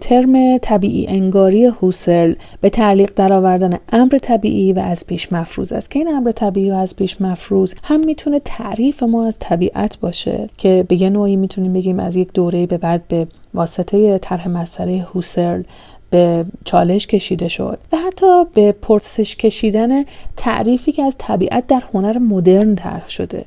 ترم 0.02 0.58
طبیعی 0.58 1.08
انگاری 1.08 1.66
هوسل 1.66 2.34
به 2.62 2.70
تعلیق 2.70 3.12
درآوردن 3.16 3.80
امر 3.92 4.18
طبیعی 4.18 4.74
و 4.74 4.80
از 4.80 5.08
پیش 5.08 5.34
مفروض 5.34 5.72
است. 5.72 5.92
که 5.92 6.00
این 6.00 6.08
امر 6.08 6.32
طبیعی 6.32 6.72
و 6.72 6.74
از 6.74 6.96
پیش 6.96 7.22
مفروض 7.22 7.74
هم 7.84 8.02
می‌تونه 8.06 8.42
تعریف 8.46 9.04
ما 9.04 9.28
از 9.28 9.38
طبیعت 9.40 10.00
باشه 10.00 10.50
که 10.58 10.86
به 10.88 11.02
یه 11.02 11.10
نوعی 11.10 11.36
می‌تونیم 11.36 11.74
بگیم 11.74 12.00
از 12.00 12.16
یک 12.16 12.34
دوره 12.34 12.66
به 12.66 12.78
بعد 12.78 13.08
به 13.08 13.28
واسطه 13.54 14.18
طرح 14.18 14.48
مسئله 14.48 15.06
هوسل 15.14 15.64
به 16.10 16.46
چالش 16.66 17.08
کشیده 17.08 17.48
شد 17.48 17.80
و 17.92 17.98
حتی 17.98 18.44
به 18.54 18.72
پرسش 18.72 19.36
کشیدن 19.36 20.04
تعریفی 20.38 20.92
که 20.92 21.04
از 21.04 21.16
طبیعت 21.18 21.68
در 21.68 21.84
هنر 21.94 22.18
مدرن 22.18 22.76
طرح 22.76 23.10
شده. 23.10 23.46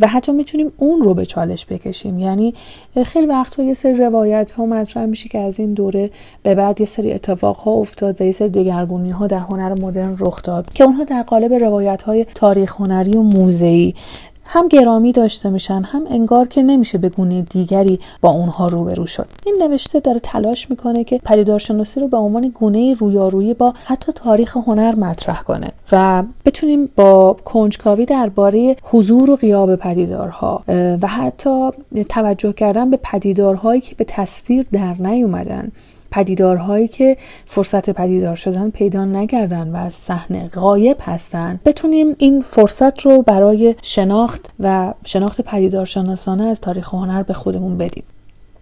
و 0.00 0.06
حتی 0.06 0.32
می‌تونیم 0.32 0.72
اون 0.76 1.02
رو 1.02 1.14
به 1.14 1.26
چالش 1.26 1.66
بکشیم. 1.66 2.18
یعنی 2.18 2.54
خیلی 3.04 3.26
وقتها 3.26 3.62
یه 3.62 3.74
سری 3.74 3.94
روایت 3.94 4.50
ها 4.50 4.66
مطرح 4.66 5.06
میشه 5.06 5.28
که 5.28 5.38
از 5.38 5.60
این 5.60 5.74
دوره 5.74 6.10
به 6.42 6.54
بعد 6.54 6.80
یه 6.80 6.86
سری 6.86 7.12
اتفاق 7.12 7.56
ها 7.56 7.70
افتاد 7.70 8.20
و 8.20 8.24
یه 8.24 8.32
سری 8.32 8.48
دگرگونی 8.48 9.10
ها 9.10 9.26
در 9.26 9.38
هنر 9.38 9.80
مدرن 9.80 10.16
رخ 10.18 10.42
داد 10.42 10.72
که 10.72 10.84
اونها 10.84 11.04
در 11.04 11.22
قالب 11.22 11.52
روایت 11.52 12.02
های 12.02 12.26
تاریخ 12.34 12.80
هنری 12.80 13.18
و 13.18 13.22
موزهی 13.22 13.94
هم 14.50 14.68
گرامی 14.68 15.12
داشته 15.12 15.50
میشن 15.50 15.82
هم 15.82 16.02
انگار 16.10 16.48
که 16.48 16.62
نمیشه 16.62 16.98
به 16.98 17.08
گونه 17.08 17.42
دیگری 17.42 18.00
با 18.20 18.30
اونها 18.30 18.66
روبرو 18.66 19.06
شد. 19.06 19.26
این 19.46 19.56
نوشته 19.62 20.00
داره 20.00 20.20
تلاش 20.20 20.70
می‌کنه 20.70 21.04
که 21.04 21.20
پدیدارشناسی 21.24 22.00
رو 22.00 22.08
به 22.08 22.16
عنوان 22.16 22.52
گونه 22.54 22.94
رویارویی 22.94 23.54
با 23.54 23.74
حتی 23.84 24.12
تاریخ 24.12 24.56
هنر 24.56 24.94
مطرح 24.94 25.42
کنه 25.42 25.68
و 25.92 26.22
بتونیم 26.44 26.88
با 26.96 27.36
کنجکاوی 27.44 28.04
درباره 28.04 28.76
حضور 28.82 29.30
و 29.30 29.36
قیاب 29.36 29.76
پدیدارها 29.76 30.62
و 31.02 31.06
حتی 31.06 31.70
توجه 32.08 32.52
کردن 32.52 32.90
به 32.90 32.98
پدیدارهایی 33.02 33.80
که 33.80 33.94
به 33.94 34.04
تصویر 34.04 34.66
در 34.72 34.94
نیومدن. 34.98 35.72
پدیدارهایی 36.10 36.88
که 36.88 37.16
فرصت 37.46 37.90
پدیدار 37.90 38.34
شدن 38.34 38.70
پیدا 38.70 39.04
نکردن 39.04 39.68
و 39.68 39.76
از 39.76 39.94
صحنه 39.94 40.48
غایب 40.48 40.96
هستن. 41.00 41.60
بتونیم 41.64 42.14
این 42.18 42.40
فرصت 42.40 43.00
رو 43.00 43.22
برای 43.22 43.74
شناخت 43.82 44.50
و 44.60 44.94
شناخت 45.04 45.40
پدیدارشناسانه 45.40 46.44
از 46.44 46.60
تاریخ 46.60 46.94
هنر 46.94 47.22
به 47.22 47.34
خودمون 47.34 47.78
بدیم. 47.78 48.04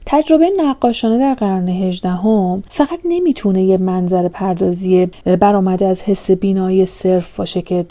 تجربه 0.06 0.50
نقاشانه 0.56 1.18
در 1.18 1.34
قرن 1.34 1.68
هجدهم 1.68 2.62
فقط 2.68 2.98
نمی‌تونه 3.04 3.62
یه 3.62 3.78
منظر 3.78 4.28
پردازی 4.28 5.06
برآمده 5.40 5.86
از 5.86 6.02
حس 6.02 6.30
بینایی 6.30 6.86
صرف 6.86 7.36
باشه 7.36 7.62
که 7.62 7.82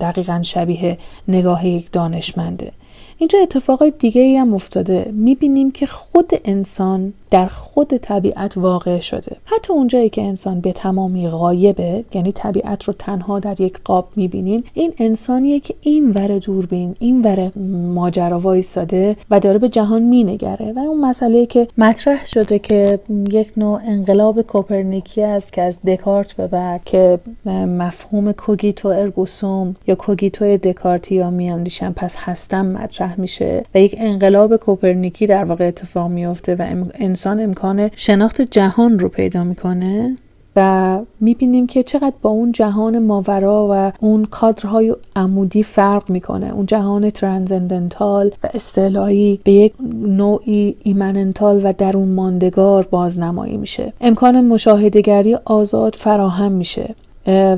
دقیقا 0.00 0.42
شبیه 0.42 0.98
نگاه 1.28 1.66
یک 1.66 1.92
دانشمنده. 1.92 2.72
اینجا 3.20 3.38
اتفاقای 3.38 3.92
دیگه 3.98 4.22
ای 4.22 4.36
هم 4.36 4.54
افتاده. 4.54 5.10
می‌بینیم 5.12 5.70
که 5.70 5.86
خود 5.86 6.30
انسان 6.44 7.12
در 7.30 7.46
خود 7.46 7.96
طبیعت 7.96 8.58
واقع 8.58 9.00
شده. 9.00 9.36
حتی 9.44 9.72
اونجایی 9.72 10.08
که 10.08 10.22
انسان 10.22 10.60
به 10.60 10.72
تمامی 10.72 11.28
غایبه 11.28 12.04
یعنی 12.14 12.32
طبیعت 12.32 12.84
رو 12.84 12.94
تنها 12.98 13.40
در 13.40 13.60
یک 13.60 13.78
قاب 13.84 14.08
می‌بینیم 14.16 14.64
این 14.74 14.92
انسانیه 14.98 15.60
که 15.60 15.74
این 15.80 16.10
ور 16.10 16.38
دوربین 16.38 16.96
این 16.98 17.22
ور 17.22 17.52
ماجرا 17.94 18.40
وایساده 18.40 19.16
و 19.30 19.40
داره 19.40 19.58
به 19.58 19.68
جهان 19.68 20.02
مینگره. 20.02 20.72
و 20.72 20.78
اون 20.78 21.00
مسئله 21.00 21.46
که 21.46 21.68
مطرح 21.78 22.26
شده 22.26 22.58
که 22.58 22.98
یک 23.32 23.52
نوع 23.56 23.80
انقلاب 23.84 24.42
کوپرنیکی 24.42 25.22
است 25.22 25.52
که 25.52 25.62
از 25.62 25.82
دکارت 25.82 26.32
به 26.32 26.46
بعد 26.46 26.84
که 26.84 27.18
مفهوم 27.46 28.32
cogito 28.32 28.88
ergo 28.88 29.38
sum 29.38 29.76
یا 29.86 29.94
cogito 29.94 30.56
دکارتی 30.56 31.14
یا 31.14 31.30
می‌اندیشم 31.30 31.92
پس 31.92 32.16
هستم 32.16 32.66
مطرح 32.66 33.09
میشه 33.18 33.64
و 33.74 33.80
یک 33.80 33.94
انقلاب 33.98 34.56
کوپرنیکی 34.56 35.26
در 35.26 35.44
واقع 35.44 35.68
اتفاق 35.68 36.10
میفته 36.10 36.54
و 36.54 36.84
انسان 36.94 37.40
امکان 37.40 37.90
شناخت 37.96 38.40
جهان 38.42 38.98
رو 38.98 39.08
پیدا 39.08 39.44
می‌کنه 39.44 40.16
و 40.56 40.98
می‌بینیم 41.20 41.66
که 41.66 41.82
چقدر 41.82 42.12
با 42.22 42.30
اون 42.30 42.52
جهان 42.52 42.98
ماورا 42.98 43.68
و 43.70 43.92
اون 44.00 44.24
کادرهای 44.24 44.96
عمودی 45.16 45.62
فرق 45.62 46.10
می‌کنه. 46.10 46.54
اون 46.54 46.66
جهان 46.66 47.10
transcendental 47.10 48.30
و 48.42 48.48
استعلایی 48.54 49.40
به 49.44 49.52
یک 49.52 49.72
نوعی 50.06 50.76
immanental 50.82 51.60
و 51.64 51.72
درون 51.72 52.08
ماندگار 52.08 52.88
بازنمایی 52.90 53.56
میشه. 53.56 53.92
امکان 54.00 54.40
مشاهدگری 54.40 55.34
آزاد 55.44 55.94
فراهم 55.94 56.52
میشه. 56.52 56.94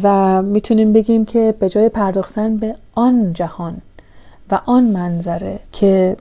و 0.03 0.43
می‌تونیم 0.43 0.93
بگیم 0.93 1.25
که 1.25 1.55
به 1.59 1.69
جای 1.69 1.89
پرداختن 1.89 2.57
به 2.57 2.75
آن 2.95 3.33
جهان 3.33 3.77
و 4.53 4.61
آن 4.67 4.85
منظره 4.85 5.59
که 5.73 6.17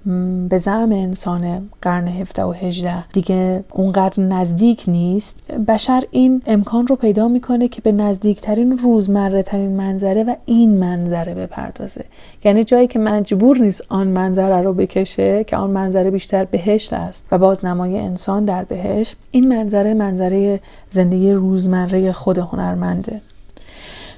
به 0.50 0.58
زعم 0.58 0.92
انسان 0.92 1.70
قرن 1.82 2.08
17 2.08 2.44
و 2.44 2.52
18 2.52 3.08
دیگه 3.08 3.64
اونقدر 3.72 4.24
نزدیک 4.24 4.84
نیست 4.88 5.52
بشر 5.68 6.04
این 6.12 6.42
امکان 6.46 6.88
رو 6.88 6.96
پیدا 6.96 7.28
می‌کنه 7.28 7.68
که 7.68 7.82
به 7.82 7.92
نزدیکترین 7.92 8.78
روزمره 8.78 9.44
ترین 9.44 9.72
منظره 9.72 10.24
و 10.24 10.36
این 10.46 10.78
منظره 10.78 11.34
بپردازه. 11.34 12.06
یعنی 12.44 12.64
جایی 12.64 12.88
که 12.88 13.00
مجبور 13.00 13.58
نیست 13.58 13.84
آن 13.90 14.08
منظره 14.08 14.62
رو 14.62 14.74
بکشه 14.74 15.44
که 15.44 15.58
آن 15.58 15.70
منظره 15.70 16.12
بیشتر 16.12 16.46
بهشت 16.46 16.94
است 16.94 17.26
و 17.32 17.38
بازنمای 17.38 18.00
انسان 18.00 18.46
در 18.46 18.64
بهشت 18.64 19.16
این 19.32 19.48
منظره 19.48 19.94
منظره 19.94 20.60
زندگی 20.90 21.32
روزمره 21.32 22.12
خود 22.12 22.38
هنرمنده. 22.38 23.22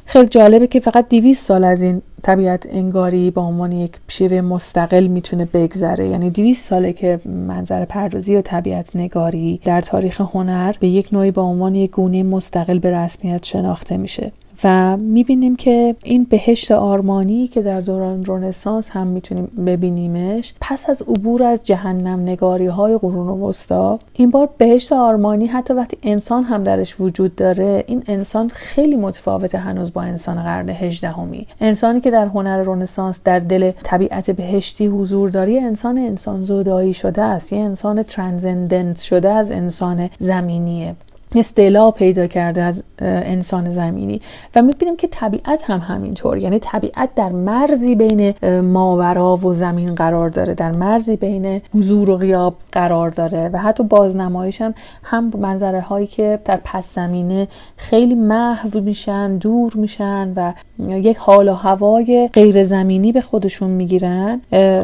خیلی 0.05 0.27
جالبه 0.27 0.67
که 0.67 0.79
فقط 0.79 1.09
200 1.09 1.45
سال 1.45 1.63
از 1.63 1.81
این 1.81 2.01
طبیعت 2.23 2.67
انگاری 2.71 3.31
با 3.31 3.41
عنوان 3.41 3.71
یک 3.71 3.91
شیوه 4.07 4.41
مستقل 4.41 5.07
می‌تونه 5.07 5.45
بگذره. 5.45 6.07
یعنی 6.07 6.29
200 6.29 6.69
ساله 6.69 6.93
که 6.93 7.19
منظر 7.25 7.85
پردازی 7.85 8.35
و 8.35 8.41
طبیعت 8.41 8.95
نگاری 8.95 9.61
در 9.65 9.81
تاریخ 9.81 10.21
هنر 10.21 10.75
به 10.79 10.87
یک 10.87 11.09
نوعی 11.13 11.31
با 11.31 11.41
عنوان 11.41 11.75
یک 11.75 11.91
گونه 11.91 12.23
مستقل 12.23 12.79
به 12.79 12.91
رسمیت 12.91 13.45
شناخته 13.45 13.97
میشه. 13.97 14.31
و 14.63 14.97
می‌بینیم 14.97 15.55
که 15.55 15.95
این 16.03 16.23
بهشت 16.23 16.71
آرمانی 16.71 17.47
که 17.47 17.61
در 17.61 17.81
دوران 17.81 18.25
رنسانس 18.25 18.89
هم 18.89 19.07
می‌تونیم 19.07 19.45
ببینیمش 19.65 20.53
پس 20.61 20.89
از 20.89 21.01
عبور 21.01 21.43
از 21.43 21.63
جهنم 21.63 22.19
نگاری 22.19 22.65
های 22.65 22.97
قرون 22.97 23.41
وسطا 23.41 23.99
این 24.13 24.31
بار 24.31 24.49
بهشت 24.57 24.93
آرمانی 24.93 25.47
حتی 25.47 25.73
وقتی 25.73 25.97
انسان 26.03 26.43
هم 26.43 26.63
درش 26.63 26.99
وجود 26.99 27.35
داره 27.35 27.83
این 27.87 28.03
انسان 28.07 28.49
خیلی 28.49 28.95
متفاوته 28.95 29.57
هنوز 29.57 29.93
با 29.93 30.01
انسان 30.01 30.43
قرن 30.43 30.69
هجدهمی. 30.69 31.47
انسانی 31.61 32.01
که 32.01 32.11
در 32.13 32.27
هنر 32.27 32.63
رنسانس 32.63 33.21
در 33.23 33.39
دل 33.39 33.71
طبیعت 33.83 34.31
بهشتی 34.31 34.87
حضور 34.87 35.29
داری 35.29 35.59
انسان 35.59 35.97
انسان 35.97 36.41
زودایی 36.41 36.93
شده 36.93 37.21
است 37.21 37.53
یه 37.53 37.59
انسان 37.59 38.03
ترانزندنت 38.03 38.97
شده 38.97 39.29
از 39.29 39.51
انسان 39.51 40.09
زمینیه. 40.19 40.95
استعلا 41.35 41.91
پیدا 41.91 42.27
کرده 42.27 42.61
از 42.61 42.83
انسان 42.99 43.69
زمینی. 43.69 44.21
و 44.55 44.61
می‌بینیم 44.61 44.95
که 44.95 45.07
طبیعت 45.07 45.63
هم 45.63 45.79
همینطور. 45.79 46.37
یعنی 46.37 46.59
طبیعت 46.59 47.09
در 47.15 47.29
مرزی 47.29 47.95
بین 47.95 48.33
ماورا 48.61 49.35
و 49.37 49.53
زمین 49.53 49.95
قرار 49.95 50.29
داره. 50.29 50.53
در 50.53 50.71
مرزی 50.71 51.15
بین 51.15 51.61
حضور 51.75 52.09
و 52.09 52.17
غیاب 52.17 52.55
قرار 52.71 53.09
داره. 53.09 53.49
و 53.53 53.57
حتی 53.57 53.83
بازنمایش 53.83 54.61
هم 54.61 54.73
هم 55.03 55.31
منظره 55.37 55.81
هایی 55.81 56.07
که 56.07 56.39
در 56.45 56.59
پس 56.63 56.95
زمینه 56.95 57.47
خیلی 57.77 58.15
محو 58.15 58.79
میشن 58.79 59.37
دور 59.37 59.71
میشن 59.75 60.33
و 60.35 60.53
یک 60.89 61.17
حال 61.17 61.49
و 61.49 61.53
هوای 61.53 62.29
غیر 62.33 62.63
زمینی 62.63 63.11
به 63.11 63.21
خودشون 63.21 63.69
می‌گیرن. 63.69 64.41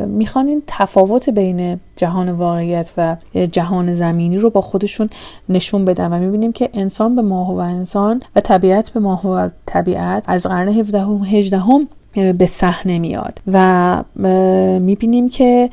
می‌خوان 0.08 0.48
این 0.48 0.64
تفاوت 0.68 1.30
بین 1.30 1.80
جهان 1.96 2.32
واقعیت 2.32 2.92
و 2.98 3.16
جهان 3.52 3.94
زمینی 3.94 4.38
رو 4.38 4.50
با 4.50 4.62
خودشون 4.62 5.10
نشون 5.50 5.86
بدن. 5.86 6.14
و 6.14 6.20
می‌بینیم 6.20 6.39
که 6.54 6.70
انسان 6.74 7.16
به 7.16 7.22
ماه 7.22 7.56
و 7.56 7.58
انسان 7.58 8.24
و 8.36 8.42
طبیعت 8.42 8.90
به 8.90 9.00
ماه 9.00 9.28
و 9.28 9.50
طبیعت 9.66 10.26
از 10.28 10.46
قرن 10.46 10.68
17 10.68 11.00
هم 11.00 11.24
18 11.24 11.58
هم 11.58 11.88
به 12.14 12.46
صحنه 12.46 13.00
میاد 13.00 13.40
و 13.52 14.04
می‌بینیم 14.80 15.30
که 15.30 15.70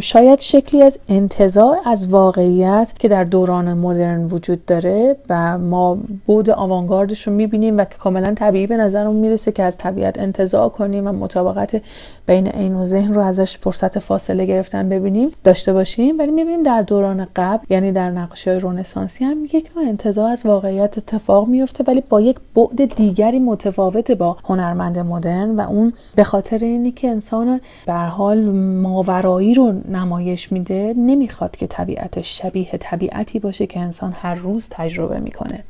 شاید 0.00 0.40
شکلی 0.40 0.82
از 0.82 0.98
انتظار 1.08 1.76
از 1.86 2.08
واقعیت 2.08 2.92
که 2.98 3.08
در 3.08 3.24
دوران 3.24 3.72
مدرن 3.74 4.24
وجود 4.24 4.64
داره 4.64 5.16
و 5.28 5.58
ما 5.58 5.98
بود 6.26 6.50
آوانگاردش 6.50 7.26
رو 7.26 7.32
می‌بینیم 7.32 7.78
و 7.78 7.84
که 7.84 7.98
کاملا 7.98 8.34
طبیعی 8.34 8.66
به 8.66 8.76
نظرمون 8.76 9.16
می‌رسه 9.16 9.52
که 9.52 9.62
از 9.62 9.76
طبیعت 9.76 10.18
انتظار 10.18 10.68
کنیم 10.68 11.06
و 11.06 11.12
مطابقت 11.12 11.82
بین 12.26 12.46
عین 12.46 12.74
و 12.74 12.84
ذهن 12.84 13.14
رو 13.14 13.20
ازش 13.20 13.58
فرصت 13.58 13.98
فاصله 13.98 14.46
گرفتن 14.46 14.88
ببینیم 14.88 15.28
داشته 15.44 15.72
باشیم. 15.72 16.18
ولی 16.18 16.30
می‌بینیم 16.30 16.62
در 16.62 16.82
دوران 16.82 17.26
قبل 17.36 17.66
یعنی 17.70 17.92
در 17.92 18.10
نقاشی 18.10 18.50
های 18.50 18.58
رونسانسی 18.58 19.24
هم 19.24 19.44
یک 19.44 19.70
نوع 19.76 19.88
انتظار 19.88 20.30
از 20.30 20.46
واقعیت 20.46 20.98
اتفاق 20.98 21.48
میفته 21.48 21.84
ولی 21.86 22.02
با 22.08 22.20
یک 22.20 22.36
بعد 22.54 22.94
دیگری 22.94 23.38
متفاوت 23.38 24.10
با 24.10 24.36
هنرمند 24.44 24.98
مدرن 24.98 25.56
و 25.56 25.71
اون 25.72 25.92
به 26.14 26.24
خاطر 26.24 26.58
اینی 26.58 26.92
که 26.92 27.08
انسان 27.08 27.60
به 27.86 27.92
حال 27.92 28.50
ماورایی 28.60 29.54
رو 29.54 29.72
نمایش 29.88 30.52
میده 30.52 30.94
نمی‌خواد 30.96 31.56
که 31.56 31.66
طبیعتش 31.66 32.38
شبیه 32.38 32.70
طبیعتی 32.80 33.38
باشه 33.38 33.66
که 33.66 33.80
انسان 33.80 34.12
هر 34.16 34.34
روز 34.34 34.64
تجربه 34.70 35.20
می‌کنه. 35.20 35.64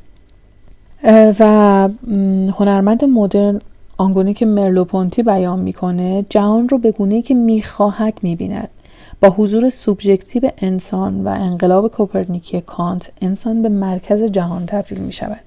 و 1.41 1.45
هنرمند 2.59 3.05
مدرن 3.05 3.59
آنگونه 3.99 4.35
که 4.35 4.47
مرلوپونتی 4.47 5.23
بیان 5.23 5.59
می‌کنه 5.59 6.27
جهان 6.31 6.69
رو 6.69 6.79
به 6.79 6.93
گونه 6.93 7.23
که 7.23 7.35
می‌خواهد 7.35 8.15
می‌بیند. 8.23 8.69
با 9.21 9.31
حضور 9.31 9.71
سوبژکتیو 9.71 10.51
انسان 10.59 11.25
و 11.25 11.29
انقلاب 11.29 11.89
کوپرنیکی 11.89 12.61
کانت 12.61 13.11
انسان 13.21 13.63
به 13.63 13.69
مرکز 13.69 14.23
جهان 14.23 14.67
تبدیل 14.67 14.99
می 14.99 15.13
شود 15.13 15.41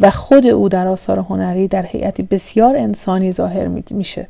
و 0.00 0.10
خود 0.10 0.46
او 0.46 0.68
در 0.68 0.88
آثار 0.88 1.18
هنری 1.18 1.68
در 1.68 1.86
هیئتی 1.86 2.22
بسیار 2.22 2.76
انسانی 2.76 3.32
ظاهر 3.32 3.68
میشه. 3.90 4.28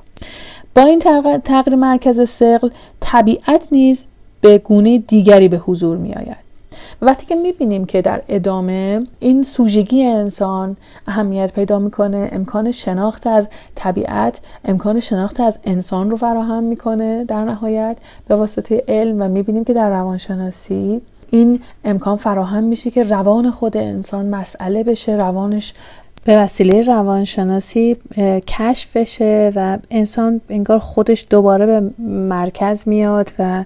با 0.75 0.83
این 0.83 0.99
تغییر 1.45 1.77
مرکز 1.77 2.29
سقل 2.31 2.69
طبیعت 3.01 3.69
نیز 3.73 4.05
به 4.41 4.59
گونه 4.59 4.99
دیگری 4.99 5.49
به 5.49 5.57
حضور 5.57 5.97
می 5.97 6.15
آید. 6.15 6.47
وقتی 7.03 7.27
که 7.27 7.35
می‌بینیم 7.35 7.85
که 7.85 8.03
در 8.03 8.23
ادامه 8.29 9.05
این 9.21 9.43
سوژگی 9.43 10.05
انسان 10.05 10.77
اهمیت 11.07 11.53
پیدا 11.53 11.79
می‌کنه 11.79 12.29
امکان 12.33 12.73
شناخت 12.73 13.27
از 13.27 13.49
طبیعت 13.75 14.41
امکان 14.65 15.01
شناخت 15.01 15.41
از 15.41 15.59
انسان 15.65 16.11
رو 16.11 16.17
فراهم 16.17 16.65
می‌کنه 16.65 17.25
در 17.25 17.45
نهایت. 17.45 17.97
به 18.29 18.37
واسطه 18.37 18.85
علم 18.89 19.23
و 19.23 19.29
می‌بینیم 19.29 19.65
که 19.65 19.73
در 19.73 19.91
روانشناسی 19.91 21.01
این 21.31 21.61
امکان 21.85 22.17
فراهم 22.17 22.65
میشه 22.65 22.91
که 22.91 23.03
روان 23.03 23.51
خود 23.51 23.77
انسان 23.77 24.27
مسئله 24.27 24.83
بشه 24.83 25.13
روانش 25.13 25.75
به 26.25 26.37
وسیله 26.37 26.81
روانشناسی 26.81 27.97
کشف 28.47 28.97
بشه 28.97 29.53
و 29.55 29.79
انسان 29.91 30.41
انگار 30.49 30.79
خودش 30.79 31.27
دوباره 31.31 31.67
به 31.67 31.91
مرکز 32.09 32.89
میاد 32.89 33.33
و 33.39 33.65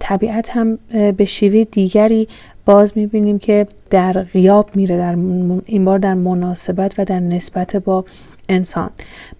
طبیعت 0.00 0.50
هم 0.50 0.78
به 1.16 1.24
شیوه 1.24 1.64
دیگری 1.64 2.28
باز 2.66 2.92
می‌بینیم 2.96 3.38
که 3.38 3.66
در 3.90 4.12
غیاب 4.12 4.70
میره 4.74 4.96
در 4.96 5.16
این 5.66 5.84
بار 5.84 5.98
در 5.98 6.14
مناسبت 6.14 6.94
و 6.98 7.04
در 7.04 7.20
نسبت 7.20 7.76
با 7.76 8.04
انسان. 8.48 8.90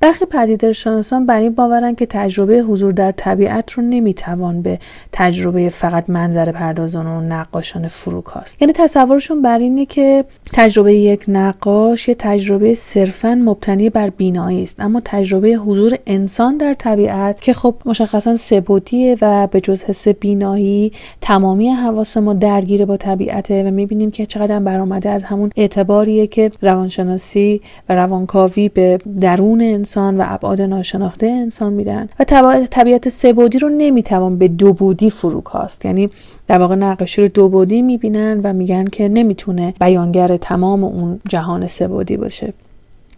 برخی 0.01 0.25
پدیدارشناسان 0.25 1.27
بر 1.27 1.41
این 1.41 1.55
باورن 1.55 1.95
که 1.95 2.07
تجربه 2.07 2.59
حضور 2.59 2.93
در 2.93 3.13
طبیعت 3.13 3.73
رو 3.73 3.83
نمی‌توان 3.83 4.63
به 4.63 4.79
تجربه 5.13 5.69
فقط 5.69 6.11
منظر 6.11 6.53
پردازان 6.53 7.07
و 7.07 7.21
نقاشان 7.21 7.89
فروکاست 7.89 8.63
یعنی 8.63 8.73
تصورشون 8.73 9.43
بر 9.43 9.59
اینه 9.59 9.87
که 9.87 10.25
تجربه 10.53 10.95
یک 10.95 11.25
نقاش 11.29 12.09
یه 12.09 12.15
تجربه 12.19 12.75
صرفا 12.75 13.35
مبتنی 13.35 13.91
بر 13.91 14.11
بینایی 14.11 14.63
است. 14.63 14.81
اما 14.81 15.03
تجربه 15.05 15.49
حضور 15.49 15.99
انسان 16.07 16.57
در 16.57 16.75
طبیعت 16.75 17.41
که 17.41 17.53
خب 17.53 17.75
مشخصا 17.85 18.35
سبودیه 18.35 19.17
و 19.23 19.47
به 19.47 19.61
جز 19.61 19.85
حس 19.85 20.09
بینایی 20.09 20.93
تمامی 21.21 21.69
حواس 21.69 22.17
ما 22.17 22.33
درگیر 22.35 22.85
با 22.85 22.97
طبیعته 22.97 23.65
و 23.65 23.71
می‌بینیم 23.71 24.11
که 24.11 24.27
چقدر 24.27 24.59
برآمده 24.59 25.11
از 25.11 25.25
همون 25.25 25.51
اعتباریه 25.57 26.27
که 26.27 26.51
روانشناسی 26.63 27.61
و 27.89 27.95
روانکاوی 27.95 28.69
به 28.69 28.92
درون 29.21 29.61
انسان 29.61 30.21
و 30.21 30.25
ابعاد 30.27 30.61
ناشناخته 30.61 31.27
انسان 31.27 31.73
میدن. 31.73 32.09
و 32.19 32.67
طبیعت 32.71 33.09
سبودی 33.09 33.59
رو 33.59 33.69
نمی‌توان 33.69 34.39
به 34.39 34.49
دو 34.49 34.73
بودی 34.73 35.11
فروکاست 35.11 35.85
یعنی 35.85 36.11
در 36.49 36.59
واقع 36.59 36.75
نقاشی 36.75 37.23
رو 37.23 37.29
دو 37.29 37.49
بودی 37.49 37.83
می‌بینن 37.83 38.41
و 38.45 38.53
میگن 38.53 38.85
که 38.85 39.09
نمی‌تونه 39.09 39.75
بیانگر 39.81 40.37
تمام 40.37 40.85
اون 40.85 41.21
جهان 41.29 41.67
سبودی 41.67 42.17
باشه. 42.17 42.53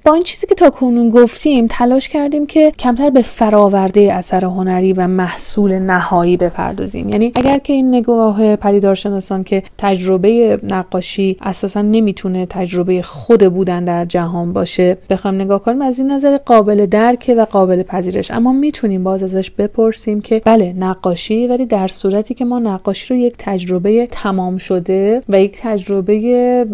با 0.07 0.15
این 0.15 0.23
چیزی 0.23 0.47
که 0.47 0.55
تا 0.55 0.71
کنون 0.71 1.11
گفتیم 1.11 1.67
تلاش 1.71 2.09
کردیم 2.09 2.47
که 2.47 2.73
کمتر 2.79 3.11
به 3.11 3.23
فراورده 3.23 4.01
اثر 4.01 4.45
هنری 4.45 4.93
و 4.93 5.07
محصول 5.07 5.79
نهایی 5.79 6.37
بپردازیم. 6.37 7.09
یعنی 7.09 7.33
اگر 7.35 7.59
که 7.59 7.73
این 7.73 7.95
نگاه 7.95 8.57
پدیدارشناسان 8.57 9.45
که 9.45 9.63
تجربه 9.79 10.61
نقاشی 10.63 11.37
اساسا 11.41 11.83
نمی‌تونه 11.83 12.47
تجربه 12.47 13.03
خود 13.03 13.53
بودن 13.55 13.85
در 13.85 14.05
جهان 14.05 14.53
باشه 14.53 14.99
بخوام 15.11 15.35
نگاه 15.35 15.63
کنیم 15.63 15.83
از 15.83 15.99
این 15.99 16.11
نظر 16.11 16.37
قابل 16.37 16.87
درک 16.87 17.35
و 17.39 17.47
قابل 17.51 17.83
پذیرش. 17.83 18.31
اما 18.31 18.53
می‌تونیم 18.53 19.05
باز 19.05 19.23
ازش 19.23 19.51
بپرسیم 19.51 20.21
که 20.21 20.43
بله 20.45 20.75
نقاشی 20.79 21.47
ولی 21.47 21.67
در 21.67 21.87
صورتی 21.87 22.35
که 22.35 22.45
ما 22.45 22.59
نقاشی 22.59 23.15
رو 23.15 23.21
یک 23.21 23.35
تجربه 23.39 24.09
تمام 24.11 24.57
شده 24.57 25.21
و 25.29 25.41
یک 25.41 25.59
تجربه 25.63 26.65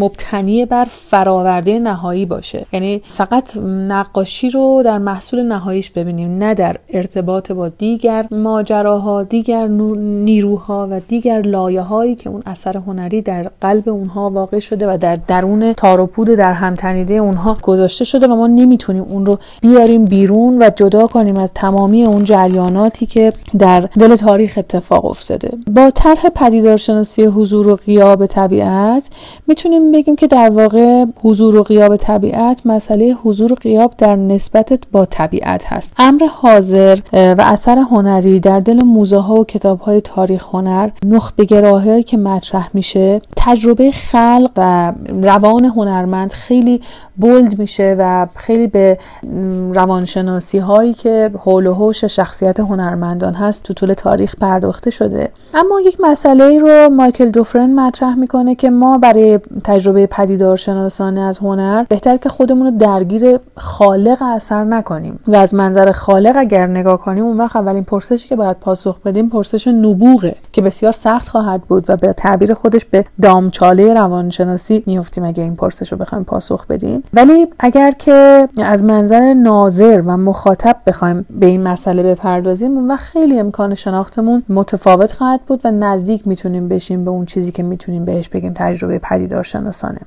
مبتنی 0.00 0.66
بر 0.66 0.84
فراورده 0.84 1.78
نهایی 1.78 2.26
باشه. 2.26 2.53
یعنی 2.72 3.02
فقط 3.08 3.56
نقاشی 3.66 4.50
رو 4.50 4.82
در 4.84 4.98
محصول 4.98 5.42
نهاییش 5.42 5.90
ببینیم 5.90 6.34
نه 6.34 6.54
در 6.54 6.76
ارتباط 6.88 7.52
با 7.52 7.68
دیگر 7.68 8.26
ماجراها 8.30 9.22
دیگر 9.22 9.66
نیروها 9.66 10.88
و 10.90 11.00
دیگر 11.08 11.40
لایه 11.40 11.80
هایی 11.80 12.14
که 12.14 12.30
اون 12.30 12.42
اثر 12.46 12.76
هنری 12.76 13.22
در 13.22 13.50
قلب 13.60 13.88
اونها 13.88 14.30
واقع 14.30 14.58
شده 14.58 14.94
و 14.94 14.96
در 14.96 15.16
درون 15.16 15.72
تاروپود 15.72 16.28
در 16.28 16.52
همتنیده 16.52 17.14
اونها 17.14 17.56
گذاشته 17.62 18.04
شده 18.04 18.26
و 18.26 18.36
ما 18.36 18.46
نمی‌تونیم 18.46 19.02
اون 19.02 19.26
رو 19.26 19.34
بیاریم 19.60 20.04
بیرون 20.04 20.62
و 20.62 20.70
جدا 20.76 21.06
کنیم 21.06 21.38
از 21.38 21.52
تمامی 21.54 22.04
اون 22.04 22.24
جریاناتی 22.24 23.06
که 23.06 23.32
در 23.58 23.80
دل 23.80 24.16
تاریخ 24.16 24.58
اتفاق 24.58 25.04
افتاده. 25.04 25.50
با 25.74 25.90
طرح 25.90 26.28
پدیدارشناسی 26.34 27.24
حضور 27.24 27.68
و 27.68 27.76
غیاب 27.76 28.26
طبیعت 28.26 29.10
می‌تونیم 29.46 29.92
بگیم 29.92 30.16
که 30.16 30.26
در 30.26 30.50
واقع 30.50 31.04
حضور 31.22 31.56
و 31.56 31.62
غیاب 31.62 31.96
طبیعت 31.96 32.43
مسئله 32.64 33.16
حضور 33.24 33.52
و 33.52 33.56
قیاب 33.56 33.94
در 33.98 34.16
نسبت 34.16 34.78
با 34.92 35.04
طبیعت 35.04 35.72
هست. 35.72 35.94
امر 35.98 36.24
حاضر 36.26 36.98
و 37.12 37.36
اثر 37.38 37.78
هنری 37.78 38.40
در 38.40 38.60
دل 38.60 38.82
موزه 38.84 39.18
ها 39.18 39.34
و 39.34 39.44
کتاب 39.44 39.80
های 39.80 40.00
تاریخ 40.00 40.48
هنر 40.52 40.90
نخبه 41.04 41.44
گراهی 41.44 42.02
که 42.02 42.16
مطرح 42.16 42.70
میشه. 42.74 43.20
تجربه 43.36 43.90
خلق 43.90 44.50
و 44.56 44.92
روان 45.22 45.64
هنرمند 45.64 46.32
خیلی 46.32 46.80
بولد 47.16 47.58
میشه 47.58 47.96
و 47.98 48.26
خیلی 48.34 48.66
به 48.66 48.98
روانشناسی 49.72 50.58
هایی 50.58 50.94
که 50.94 51.30
حول 51.38 51.66
و 51.66 51.74
حوش 51.74 52.04
شخصیت 52.04 52.60
هنرمندان 52.60 53.34
هست 53.34 53.62
تو 53.62 53.74
طول 53.74 53.92
تاریخ 53.92 54.36
پرداخته 54.36 54.90
شده. 54.90 55.30
اما 55.54 55.80
یک 55.80 55.98
مسئله 56.00 56.58
رو 56.58 56.88
مایکل 56.88 57.30
دوفرن 57.30 57.74
مطرح 57.74 58.14
می‌کنه 58.14 58.54
که 58.54 58.70
ما 58.70 58.98
برای 58.98 59.38
تجربه 59.64 60.06
پدیدارشناسانه 60.06 61.20
از 61.20 61.38
هنر 61.38 61.84
بهتر 61.88 62.16
که 62.16 62.28
خودمون 62.34 62.66
رو 62.66 62.78
درگیر 62.78 63.38
خالق 63.56 64.22
اثر 64.22 64.64
نکنیم. 64.64 65.18
و 65.26 65.36
از 65.36 65.54
منظر 65.54 65.92
خالق 65.92 66.34
اگر 66.36 66.66
نگاه 66.66 66.98
کنیم 66.98 67.24
اون 67.24 67.36
وقت 67.36 67.56
اولین 67.56 67.84
پرسشی 67.84 68.28
که 68.28 68.36
باید 68.36 68.56
پاسخ 68.56 69.00
بدیم 69.00 69.28
پرسش 69.28 69.68
نبوغه 69.68 70.34
که 70.52 70.62
بسیار 70.62 70.92
سخت 70.92 71.28
خواهد 71.28 71.62
بود 71.62 71.84
و 71.88 71.96
به 71.96 72.12
تعبیر 72.12 72.54
خودش 72.54 72.84
به 72.84 73.04
دامچاله 73.22 73.94
روانشناسی 73.94 74.82
میفتیم 74.86 75.24
اگر 75.24 75.44
این 75.44 75.56
پرسش 75.56 75.92
رو 75.92 75.98
بخوایم 75.98 76.24
پاسخ 76.24 76.66
بدیم. 76.66 77.02
ولی 77.12 77.46
اگر 77.58 77.90
که 77.90 78.48
از 78.58 78.84
منظر 78.84 79.34
ناظر 79.34 80.02
و 80.06 80.16
مخاطب 80.16 80.76
بخوایم 80.86 81.26
به 81.30 81.46
این 81.46 81.62
مسئله 81.62 82.02
بپردازیم 82.02 82.72
اون 82.72 82.88
وقت 82.88 83.04
خیلی 83.04 83.40
امکان 83.40 83.74
شناختمون 83.74 84.42
متفاوت 84.48 85.12
خواهد 85.12 85.40
بود 85.46 85.60
و 85.64 85.70
نزدیک 85.70 86.28
می‌تونیم 86.28 86.68
بشیم 86.68 87.04
به 87.04 87.10
اون 87.10 87.24
چیزی 87.24 87.52
که 87.52 87.62
می‌تونیم 87.62 88.04
بهش 88.04 88.28
بگیم 88.28 88.52
تجربه 88.56 88.98
پدیدارشناسانه. 88.98 90.00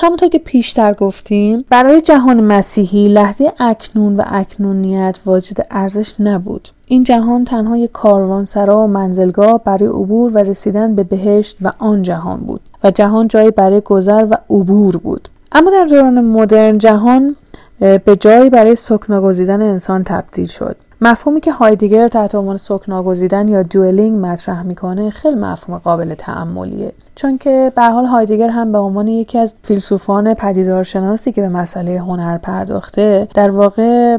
همونطور 0.00 0.28
که 0.28 0.38
پیشتر 0.38 0.92
گفتیم 0.92 1.64
برای 1.70 2.00
جهان 2.00 2.40
مسیحی 2.40 3.08
لحظه 3.08 3.52
اکنون 3.60 4.16
و 4.16 4.22
اکنونیت 4.26 5.20
واجد 5.26 5.66
ارزش 5.70 6.14
نبود. 6.20 6.68
این 6.86 7.04
جهان 7.04 7.44
تنها 7.44 7.76
یک 7.76 7.92
کاروانسرا 7.92 8.78
و 8.78 8.86
منزلگاه 8.86 9.60
برای 9.64 9.88
عبور 9.88 10.32
و 10.32 10.38
رسیدن 10.38 10.94
به 10.94 11.04
بهشت 11.04 11.56
و 11.62 11.72
آن 11.78 12.02
جهان 12.02 12.40
بود 12.40 12.60
و 12.84 12.90
جهان 12.90 13.28
جایی 13.28 13.50
برای 13.50 13.80
گذر 13.80 14.26
و 14.30 14.34
عبور 14.50 14.96
بود. 14.96 15.28
اما 15.52 15.70
در 15.70 15.84
دوران 15.84 16.20
مدرن 16.20 16.78
جهان 16.78 17.36
به 17.78 18.16
جایی 18.20 18.50
برای 18.50 18.74
سکنا 18.74 19.20
گزیدن 19.20 19.62
انسان 19.62 20.04
تبدیل 20.04 20.46
شد. 20.46 20.76
مفهومی 21.00 21.40
که 21.40 21.52
هایدگر 21.52 22.08
تحت 22.08 22.34
عنوان 22.34 22.56
سکنا 22.56 23.02
گزیدن 23.02 23.48
یا 23.48 23.62
دوئلینگ 23.62 24.26
مطرح 24.26 24.62
می‌کنه 24.62 25.10
خیلی 25.10 25.34
مفهوم 25.34 25.78
قابل 25.78 26.14
تعملیه 26.14 26.92
چون 27.14 27.38
که 27.38 27.72
به 27.76 27.82
حال 27.82 28.04
هایدگر 28.04 28.48
هم 28.48 28.72
به 28.72 28.78
عنوان 28.78 29.08
یکی 29.08 29.38
از 29.38 29.54
فیلسوفان 29.62 30.34
پدیدارشناسی 30.34 31.32
که 31.32 31.40
به 31.40 31.48
مسئله 31.48 32.00
هنر 32.00 32.38
پرداخته 32.38 33.28
در 33.34 33.50
واقع 33.50 34.18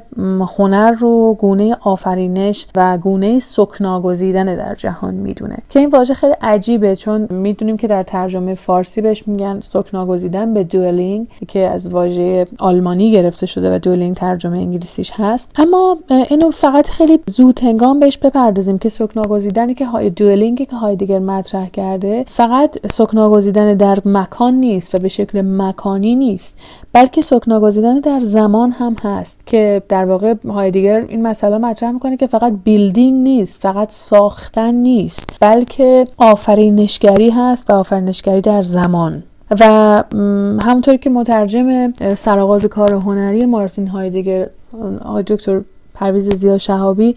هنر 0.58 0.92
رو 0.92 1.38
گونه 1.40 1.78
آفرینش 1.82 2.68
و 2.76 2.98
گونه 2.98 3.40
سکنا 3.40 4.02
گزیدن 4.02 4.56
در 4.56 4.76
جهان 4.76 5.14
می‌دونه. 5.14 5.58
که 5.70 5.80
این 5.80 5.90
واژه 5.90 6.14
خیلی 6.14 6.34
عجیبه 6.42 6.96
چون 6.96 7.28
می‌دونیم 7.30 7.78
که 7.78 7.88
در 7.88 8.04
ترجمه 8.04 8.56
فارسی 8.56 9.02
بهش 9.02 9.28
میگن 9.28 9.60
سکنا 9.62 10.06
گزیدن 10.06 10.54
به 10.54 10.64
دوئلینگ 10.64 11.28
که 11.48 11.60
از 11.60 11.90
واژه 11.90 12.48
آلمانی 12.60 13.12
گرفته 13.12 13.46
شده 13.46 13.76
و 13.76 13.80
دوئلینگ 13.80 14.16
ترجمه 14.16 14.58
انگلیسیش 14.58 15.12
هست. 15.16 15.52
اما 15.56 15.98
اینو 16.30 16.52
فقط 16.52 16.90
خیلی 16.90 17.20
زود 17.28 17.60
هنگام 17.60 18.00
بهش 18.00 18.18
بپردازیم 18.18 18.78
که 18.78 18.90
سکنا 18.90 19.24
گزیدنی 19.24 19.74
که 19.74 19.86
های 19.86 20.10
دوئلینگی 20.10 20.66
که 20.66 20.76
هایدگر 20.76 21.20
مطرح 21.20 21.70
کرده 21.70 22.26
فقط 22.28 22.83
سکنا 22.88 23.30
گزیدن 23.30 23.74
در 23.74 23.98
مکان 24.06 24.54
نیست 24.54 24.96
و 24.96 24.98
به 24.98 25.08
شکل 25.08 25.42
مکانی 25.42 26.16
نیست 26.16 26.58
بلکه 26.94 27.22
سکنا 27.22 27.60
گزیدن 27.60 28.00
در 28.00 28.20
زمان 28.20 28.72
هم 28.72 28.96
هست 29.02 29.48
که 29.48 29.82
در 29.90 30.06
واقع 30.06 30.34
هایدگر 30.48 31.06
این 31.08 31.22
مسئله 31.22 31.58
مطرح 31.58 31.92
می‌کنه 31.92 32.18
که 32.18 32.28
فقط 32.28 32.54
بیلدینگ 32.64 33.24
نیست 33.24 33.62
فقط 33.62 33.92
ساختن 33.92 34.74
نیست 34.74 35.30
بلکه 35.40 36.06
آفرینشگری 36.18 37.30
هست 37.30 37.70
و 37.70 37.74
آفرینشگری 37.74 38.42
در 38.42 38.62
زمان. 38.62 39.24
و 39.60 39.64
همونطور 40.62 40.98
که 40.98 41.10
مترجم 41.10 41.94
سرآغاز 42.16 42.66
کار 42.66 42.94
هنری 42.94 43.46
مارتین 43.46 43.88
هایدگر 43.88 44.48
آقای 45.06 45.24
دکتر 45.28 45.62
پرویز 45.94 46.30
زیا 46.30 46.58
شهابی 46.58 47.16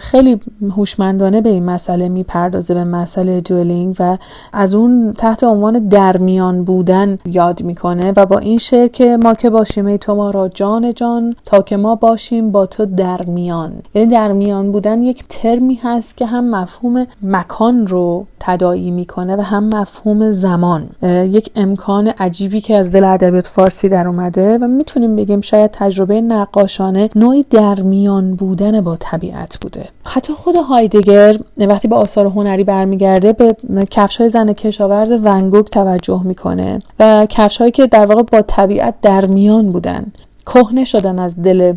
خیلی 0.00 0.40
هوشمندانه 0.76 1.40
به 1.40 1.48
این 1.48 1.64
مسئله 1.64 2.08
می‌پردازه 2.08 2.74
به 2.74 2.84
مسئله 2.84 3.40
دوئلینگ 3.40 3.96
و 3.98 4.18
از 4.52 4.74
اون 4.74 5.12
تحت 5.12 5.44
عنوان 5.44 5.88
درمیان 5.88 6.64
بودن 6.64 7.18
یاد 7.26 7.62
می‌کنه 7.62 8.12
و 8.16 8.26
با 8.26 8.38
این 8.38 8.58
شعر 8.58 8.88
که 8.88 9.16
ما 9.16 9.34
که 9.34 9.50
باشیم 9.50 9.86
ای 9.86 9.98
تو 9.98 10.14
ما 10.14 10.30
را 10.30 10.48
جان 10.48 10.94
جان 10.94 11.36
تا 11.44 11.62
که 11.62 11.76
ما 11.76 11.94
باشیم 11.94 12.50
با 12.50 12.66
تو 12.66 12.86
درمیان. 12.86 13.72
یعنی 13.94 14.08
درمیان 14.08 14.72
بودن 14.72 15.02
یک 15.02 15.24
ترمی 15.28 15.80
هست 15.82 16.16
که 16.16 16.26
هم 16.26 16.50
مفهوم 16.50 17.06
مکان 17.22 17.86
رو 17.86 18.26
تدایی 18.40 18.90
می‌کنه 18.90 19.36
و 19.36 19.40
هم 19.40 19.64
مفهوم 19.64 20.30
زمان. 20.30 20.86
یک 21.02 21.50
امکان 21.56 22.08
عجیبی 22.08 22.60
که 22.60 22.76
از 22.76 22.92
دل 22.92 23.04
ادبیات 23.04 23.46
فارسی 23.46 23.88
در 23.88 24.08
اومده 24.08 24.58
و 24.58 24.66
می‌تونیم 24.66 25.16
بگیم 25.16 25.40
شاید 25.40 25.70
تجربه 25.70 26.20
نقاشانه 26.20 27.10
نوعی 27.16 27.46
درمیان 27.50 28.03
بودن 28.38 28.80
با 28.80 28.96
طبیعت 28.96 29.58
بود 29.60 29.76
حتی 30.04 30.32
خود 30.32 30.56
هایدگر 30.56 31.38
وقتی 31.58 31.88
به 31.88 31.96
آثار 31.96 32.26
هنری 32.26 32.64
برمیگرده 32.64 33.32
به 33.32 33.56
کفش 33.90 34.16
های 34.16 34.28
زن 34.28 34.52
کشاورز 34.52 35.10
ونگوک 35.10 35.70
توجه 35.70 36.22
می‌کنه 36.24 36.78
و 36.98 37.26
کفش 37.28 37.56
هایی 37.56 37.70
که 37.70 37.86
در 37.86 38.06
واقع 38.06 38.22
با 38.22 38.42
طبیعت 38.42 38.94
در 39.02 39.26
میان 39.26 39.72
بودن 39.72 40.06
کهنه 40.46 40.84
شدن 40.84 41.18
از 41.18 41.42
دل 41.42 41.76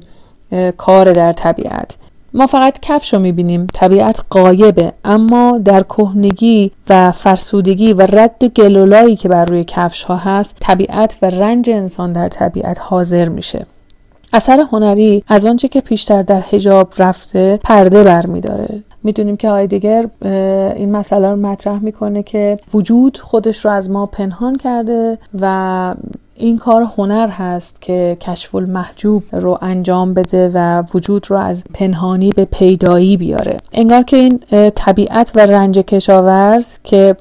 کار 0.77 1.13
در 1.13 1.33
طبیعت. 1.33 1.97
ما 2.33 2.47
فقط 2.47 2.79
کفش 2.79 3.13
رو 3.13 3.19
می‌بینیم 3.19 3.67
طبیعت 3.73 4.21
قایبه 4.29 4.93
اما 5.05 5.57
در 5.57 5.83
کهنگی 5.83 6.71
و 6.89 7.11
فرسودگی 7.11 7.93
و 7.93 8.01
رد 8.01 8.43
و 8.43 8.47
گلولایی 8.47 9.15
که 9.15 9.29
بر 9.29 9.45
روی 9.45 9.63
کفش 9.67 10.03
ها 10.03 10.15
هست 10.15 10.57
طبیعت 10.59 11.17
و 11.21 11.25
رنج 11.25 11.69
انسان 11.69 12.13
در 12.13 12.29
طبیعت 12.29 12.77
حاضر 12.81 13.29
میشه. 13.29 13.65
اثر 14.33 14.65
هنری 14.71 15.23
از 15.27 15.45
آنچه 15.45 15.67
که 15.67 15.81
پیشتر 15.81 16.21
در 16.21 16.39
حجاب 16.39 16.93
رفته 16.97 17.59
پرده 17.63 18.03
برمیداره 18.03 18.83
می‌دونیم 19.03 19.37
که 19.37 19.49
هایدگر 19.49 20.05
این 20.75 20.91
مسئله 20.91 21.29
رو 21.29 21.35
مطرح 21.35 21.79
می‌کنه 21.79 22.23
که 22.23 22.57
وجود 22.73 23.17
خودش 23.17 23.65
رو 23.65 23.71
از 23.71 23.89
ما 23.89 24.05
پنهان 24.05 24.57
کرده 24.57 25.17
و 25.41 25.95
این 26.39 26.57
کار 26.57 26.87
هنر 26.97 27.27
هست 27.27 27.81
که 27.81 28.17
کشف 28.21 28.55
المحجوب 28.55 29.23
رو 29.31 29.57
انجام 29.61 30.13
بده 30.13 30.51
و 30.53 30.83
وجود 30.93 31.31
رو 31.31 31.37
از 31.37 31.63
پنهانی 31.73 32.31
به 32.31 32.45
پیدایی 32.45 33.17
بیاره. 33.17 33.57
انگار 33.73 34.01
که 34.01 34.17
این 34.17 34.39
طبیعت 34.69 35.31
و 35.35 35.39
رنج 35.39 35.79
کشاورز 35.79 36.77
که 36.83 37.15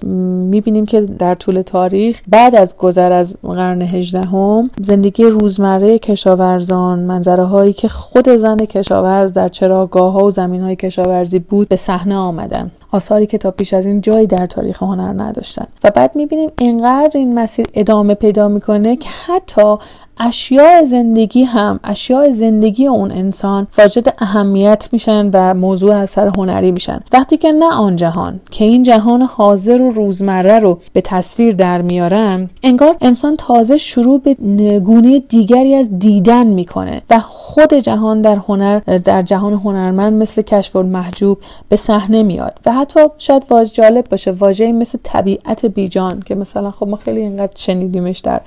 می‌بینیم 0.50 0.86
که 0.86 1.00
در 1.00 1.34
طول 1.34 1.62
تاریخ 1.62 2.22
بعد 2.28 2.54
از 2.54 2.76
گذر 2.76 3.12
از 3.12 3.36
قرن 3.42 3.82
هجدهم 3.82 4.70
زندگی 4.82 5.24
روزمره 5.24 5.98
کشاورزان 5.98 6.98
منظره 6.98 7.44
هایی 7.44 7.72
که 7.72 7.88
خود 7.88 8.28
زن 8.28 8.56
کشاورز 8.56 9.32
در 9.32 9.48
چراگاه 9.48 10.12
ها 10.12 10.24
و 10.24 10.30
زمین 10.30 10.62
های 10.62 10.76
کشاورزی 10.76 11.38
بود 11.38 11.68
به 11.68 11.76
صحنه 11.76 12.16
آمدن. 12.16 12.70
آثاری 12.92 13.26
که 13.26 13.38
تا 13.38 13.50
پیش 13.50 13.74
از 13.74 13.86
این 13.86 14.00
جایی 14.00 14.26
در 14.26 14.46
تاریخ 14.46 14.82
هنر 14.82 15.22
نداشتن. 15.22 15.66
و 15.84 15.90
بعد 15.90 16.16
می‌بینیم 16.16 16.50
اینقدر 16.58 17.18
این 17.18 17.34
مسیر 17.34 17.66
ادامه 17.74 18.14
پیدا 18.14 18.48
می‌کنه 18.48 18.96
که 18.96 19.08
حتی 19.26 19.76
اشیاء 20.18 20.84
زندگی 20.84 21.42
هم 21.42 21.80
اشیاء 21.84 22.30
زندگی 22.30 22.86
اون 22.86 23.12
انسان 23.12 23.66
واجد 23.78 24.14
اهمیت 24.18 24.88
میشن 24.92 25.30
و 25.32 25.54
موضوع 25.54 25.94
اثر 25.94 26.32
هنری 26.36 26.70
میشن. 26.70 27.00
وقتی 27.12 27.36
که 27.36 27.52
نه 27.52 27.74
آن 27.74 27.96
جهان 27.96 28.40
که 28.50 28.64
این 28.64 28.82
جهان 28.82 29.22
حاضر 29.22 29.82
و 29.82 29.90
روزمره 29.90 30.58
رو 30.58 30.78
به 30.92 31.00
تصویر 31.00 31.54
در 31.54 31.82
میارن 31.82 32.50
انگار 32.62 32.96
انسان 33.00 33.36
تازه 33.36 33.78
شروع 33.78 34.20
به 34.20 34.34
گونه 34.80 35.18
دیگری 35.18 35.74
از 35.74 35.98
دیدن 35.98 36.46
می‌کنه 36.46 37.02
و 37.10 37.20
خود 37.20 37.74
جهان 37.74 38.20
در 38.20 38.36
هنر 38.36 38.78
در 39.04 39.22
جهان 39.22 39.52
هنرمند 39.52 40.12
مثل 40.12 40.42
کشف 40.42 40.76
محجوب 40.76 41.38
به 41.68 41.76
صحنه 41.76 42.22
میاد 42.22 42.58
و 42.66 42.72
حتی 42.72 43.00
شاید 43.18 43.42
واژه 43.50 43.74
جالب 43.74 44.04
باشه 44.10 44.30
واژه 44.30 44.72
مثل 44.72 44.98
طبیعت 45.02 45.66
بیجان 45.66 46.22
که 46.26 46.34
مثلا 46.34 46.70
خب 46.70 46.88
ما 46.88 46.96
خیلی 46.96 47.20
اینقدر 47.20 47.52
شنیدیمش 47.54 48.18
در 48.18 48.40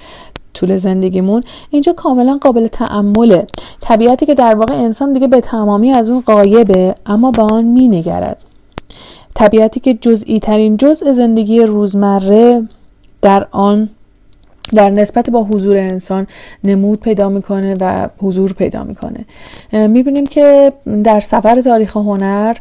طول 0.54 0.78
زندگیمون 0.78 1.44
اینجا 1.70 1.94
کاملا 1.94 2.38
قابل 2.42 2.68
تعمله 2.68 3.48
طبیعتی 3.82 4.26
که 4.26 4.34
در 4.34 4.56
واقع 4.56 4.76
انسان 4.76 5.14
دیگه 5.14 5.28
به 5.28 5.42
تمامی 5.42 5.92
از 5.92 6.10
اون 6.10 6.22
قایبه 6.22 6.96
اما 7.06 7.32
به 7.32 7.42
آن 7.42 7.64
می 7.64 7.88
نگرد 7.88 8.38
طبیعتی 9.36 9.80
که 9.80 9.94
جزئی 9.94 10.40
ترین 10.40 10.78
جزء 10.78 11.14
زندگی 11.14 11.60
روزمره 11.60 12.68
در 13.22 13.48
آن 13.52 13.90
در 14.74 14.90
نسبت 14.90 15.30
با 15.30 15.44
حضور 15.44 15.78
انسان 15.78 16.28
نمود 16.64 17.00
پیدا 17.00 17.30
می‌کنه 17.30 17.76
و 17.82 18.10
حضور 18.22 18.54
پیدا 18.54 18.84
می‌کنه. 18.84 19.26
می‌بینیم 19.88 20.26
که 20.26 20.74
در 21.04 21.20
سفر 21.20 21.62
تاریخ 21.62 21.98
هنر 21.98 22.56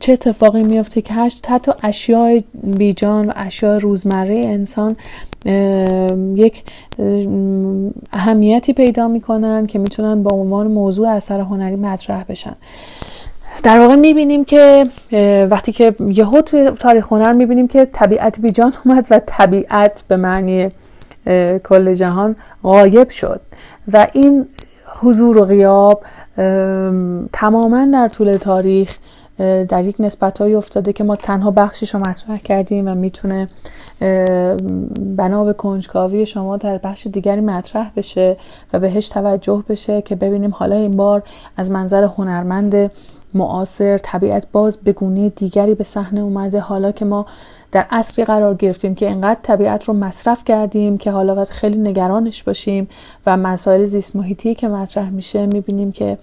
چه 0.00 0.12
اتفاقی 0.12 0.62
میفته 0.62 1.02
که 1.02 1.14
حتی 1.48 1.72
اشیاء 1.82 2.38
بیجان 2.64 3.26
و 3.26 3.32
اشیاء 3.36 3.78
روزمره 3.78 4.42
انسان 4.44 4.96
یک 6.34 6.64
اهمیتی 8.12 8.72
پیدا 8.72 9.08
می‌کنن 9.08 9.66
که 9.66 9.78
می‌تونن 9.78 10.22
با 10.22 10.36
عنوان 10.36 10.66
موضوع 10.66 11.08
اثر 11.08 11.40
هنری 11.40 11.76
مطرح 11.76 12.24
بشن. 12.24 12.56
در 13.62 13.80
واقع 13.80 13.96
می‌بینیم 13.96 14.44
که 14.44 14.86
وقتی 15.50 15.72
که 15.72 15.94
یهو 16.00 16.42
تاریخ 16.80 17.12
هنر 17.12 17.32
می‌بینیم 17.32 17.68
که 17.68 17.84
طبیعت 17.84 18.40
بیجان 18.40 18.72
اومد 18.84 19.06
و 19.10 19.20
طبیعت 19.26 20.04
به 20.08 20.16
معنی 20.16 20.68
کل 21.64 21.94
جهان 21.94 22.36
غایب 22.62 23.10
شد. 23.10 23.40
و 23.92 24.06
این 24.12 24.46
حضور 25.00 25.38
و 25.38 25.44
غیاب 25.44 26.02
تماما 27.32 27.86
در 27.92 28.08
طول 28.08 28.36
تاریخ 28.36 28.98
در 29.38 29.84
یک 29.84 29.96
نسبت 29.98 30.40
افتاده 30.40 30.92
که 30.92 31.04
ما 31.04 31.16
تنها 31.16 31.50
بخشش 31.50 31.94
رو 31.94 32.00
مطرح 32.00 32.38
کردیم 32.38 32.88
و 32.88 32.94
می‌تونه 32.94 33.48
بنا 35.16 35.44
به 35.44 35.52
کنجکاوی 35.52 36.26
شما 36.26 36.56
در 36.56 36.78
بخش 36.78 37.06
دیگری 37.06 37.40
مطرح 37.40 37.90
بشه 37.96 38.36
و 38.72 38.78
بهش 38.80 39.08
توجه 39.08 39.64
بشه 39.68 40.02
که 40.02 40.16
ببینیم 40.16 40.50
حالا 40.50 40.76
این 40.76 40.90
بار 40.90 41.22
از 41.56 41.70
منظر 41.70 42.02
هنرمند 42.02 42.90
معاصر 43.34 43.98
طبیعت 43.98 44.46
باز 44.52 44.76
به 44.76 44.92
گونه 44.92 45.28
دیگری 45.28 45.74
به 45.74 45.84
صحنه 45.84 46.20
اومده. 46.20 46.60
حالا 46.60 46.92
که 46.92 47.04
ما 47.04 47.26
در 47.72 47.86
اصری 47.90 48.24
قرار 48.24 48.54
گرفتیم 48.54 48.94
که 48.94 49.10
انقدر 49.10 49.40
طبیعت 49.42 49.84
رو 49.84 49.94
مصرف 49.94 50.44
کردیم 50.44 50.98
که 50.98 51.10
حالا 51.10 51.34
باید 51.34 51.48
خیلی 51.48 51.78
نگرانش 51.78 52.42
باشیم 52.42 52.88
و 53.26 53.36
مسائل 53.36 53.84
زیست 53.84 54.16
محیطی 54.16 54.54
که 54.54 54.68
مطرح 54.68 55.10
میشه 55.10 55.46
می‌بینیم 55.46 55.92
که 55.92 56.18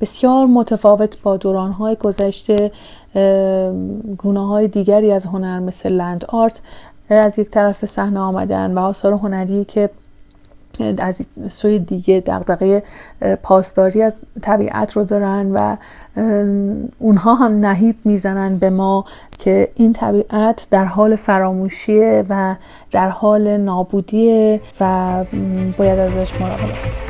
بسیار 0.00 0.46
متفاوت 0.46 1.22
با 1.22 1.36
دورانهای 1.36 1.96
گذشته 1.96 2.72
گونه 4.18 4.46
های 4.46 4.68
دیگری 4.68 5.12
از 5.12 5.26
هنر 5.26 5.58
مثل 5.58 5.92
لند 5.92 6.24
آرت 6.28 6.60
از 7.10 7.38
یک 7.38 7.48
طرف 7.50 7.84
صحنه 7.84 8.20
آمدن 8.20 8.74
و 8.74 8.78
آثار 8.78 9.12
هنری 9.12 9.64
که 9.64 9.90
از 10.98 11.20
سوی 11.48 11.78
دیگه 11.78 12.20
دقدقه 12.26 12.82
پاسداری 13.42 14.02
از 14.02 14.24
طبیعت 14.42 14.92
رو 14.92 15.04
دارن 15.04 15.52
و 15.52 15.76
اونها 16.98 17.34
هم 17.34 17.66
نهیب 17.66 17.96
می‌زنن 18.04 18.58
به 18.58 18.70
ما 18.70 19.04
که 19.38 19.68
این 19.74 19.92
طبیعت 19.92 20.66
در 20.70 20.84
حال 20.84 21.16
فراموشیه 21.16 22.24
و 22.28 22.54
در 22.90 23.08
حال 23.08 23.56
نابودیه 23.56 24.60
و 24.80 25.24
باید 25.78 25.98
ازش 25.98 26.40
مراقبت 26.40 26.78
کرد 26.78 27.03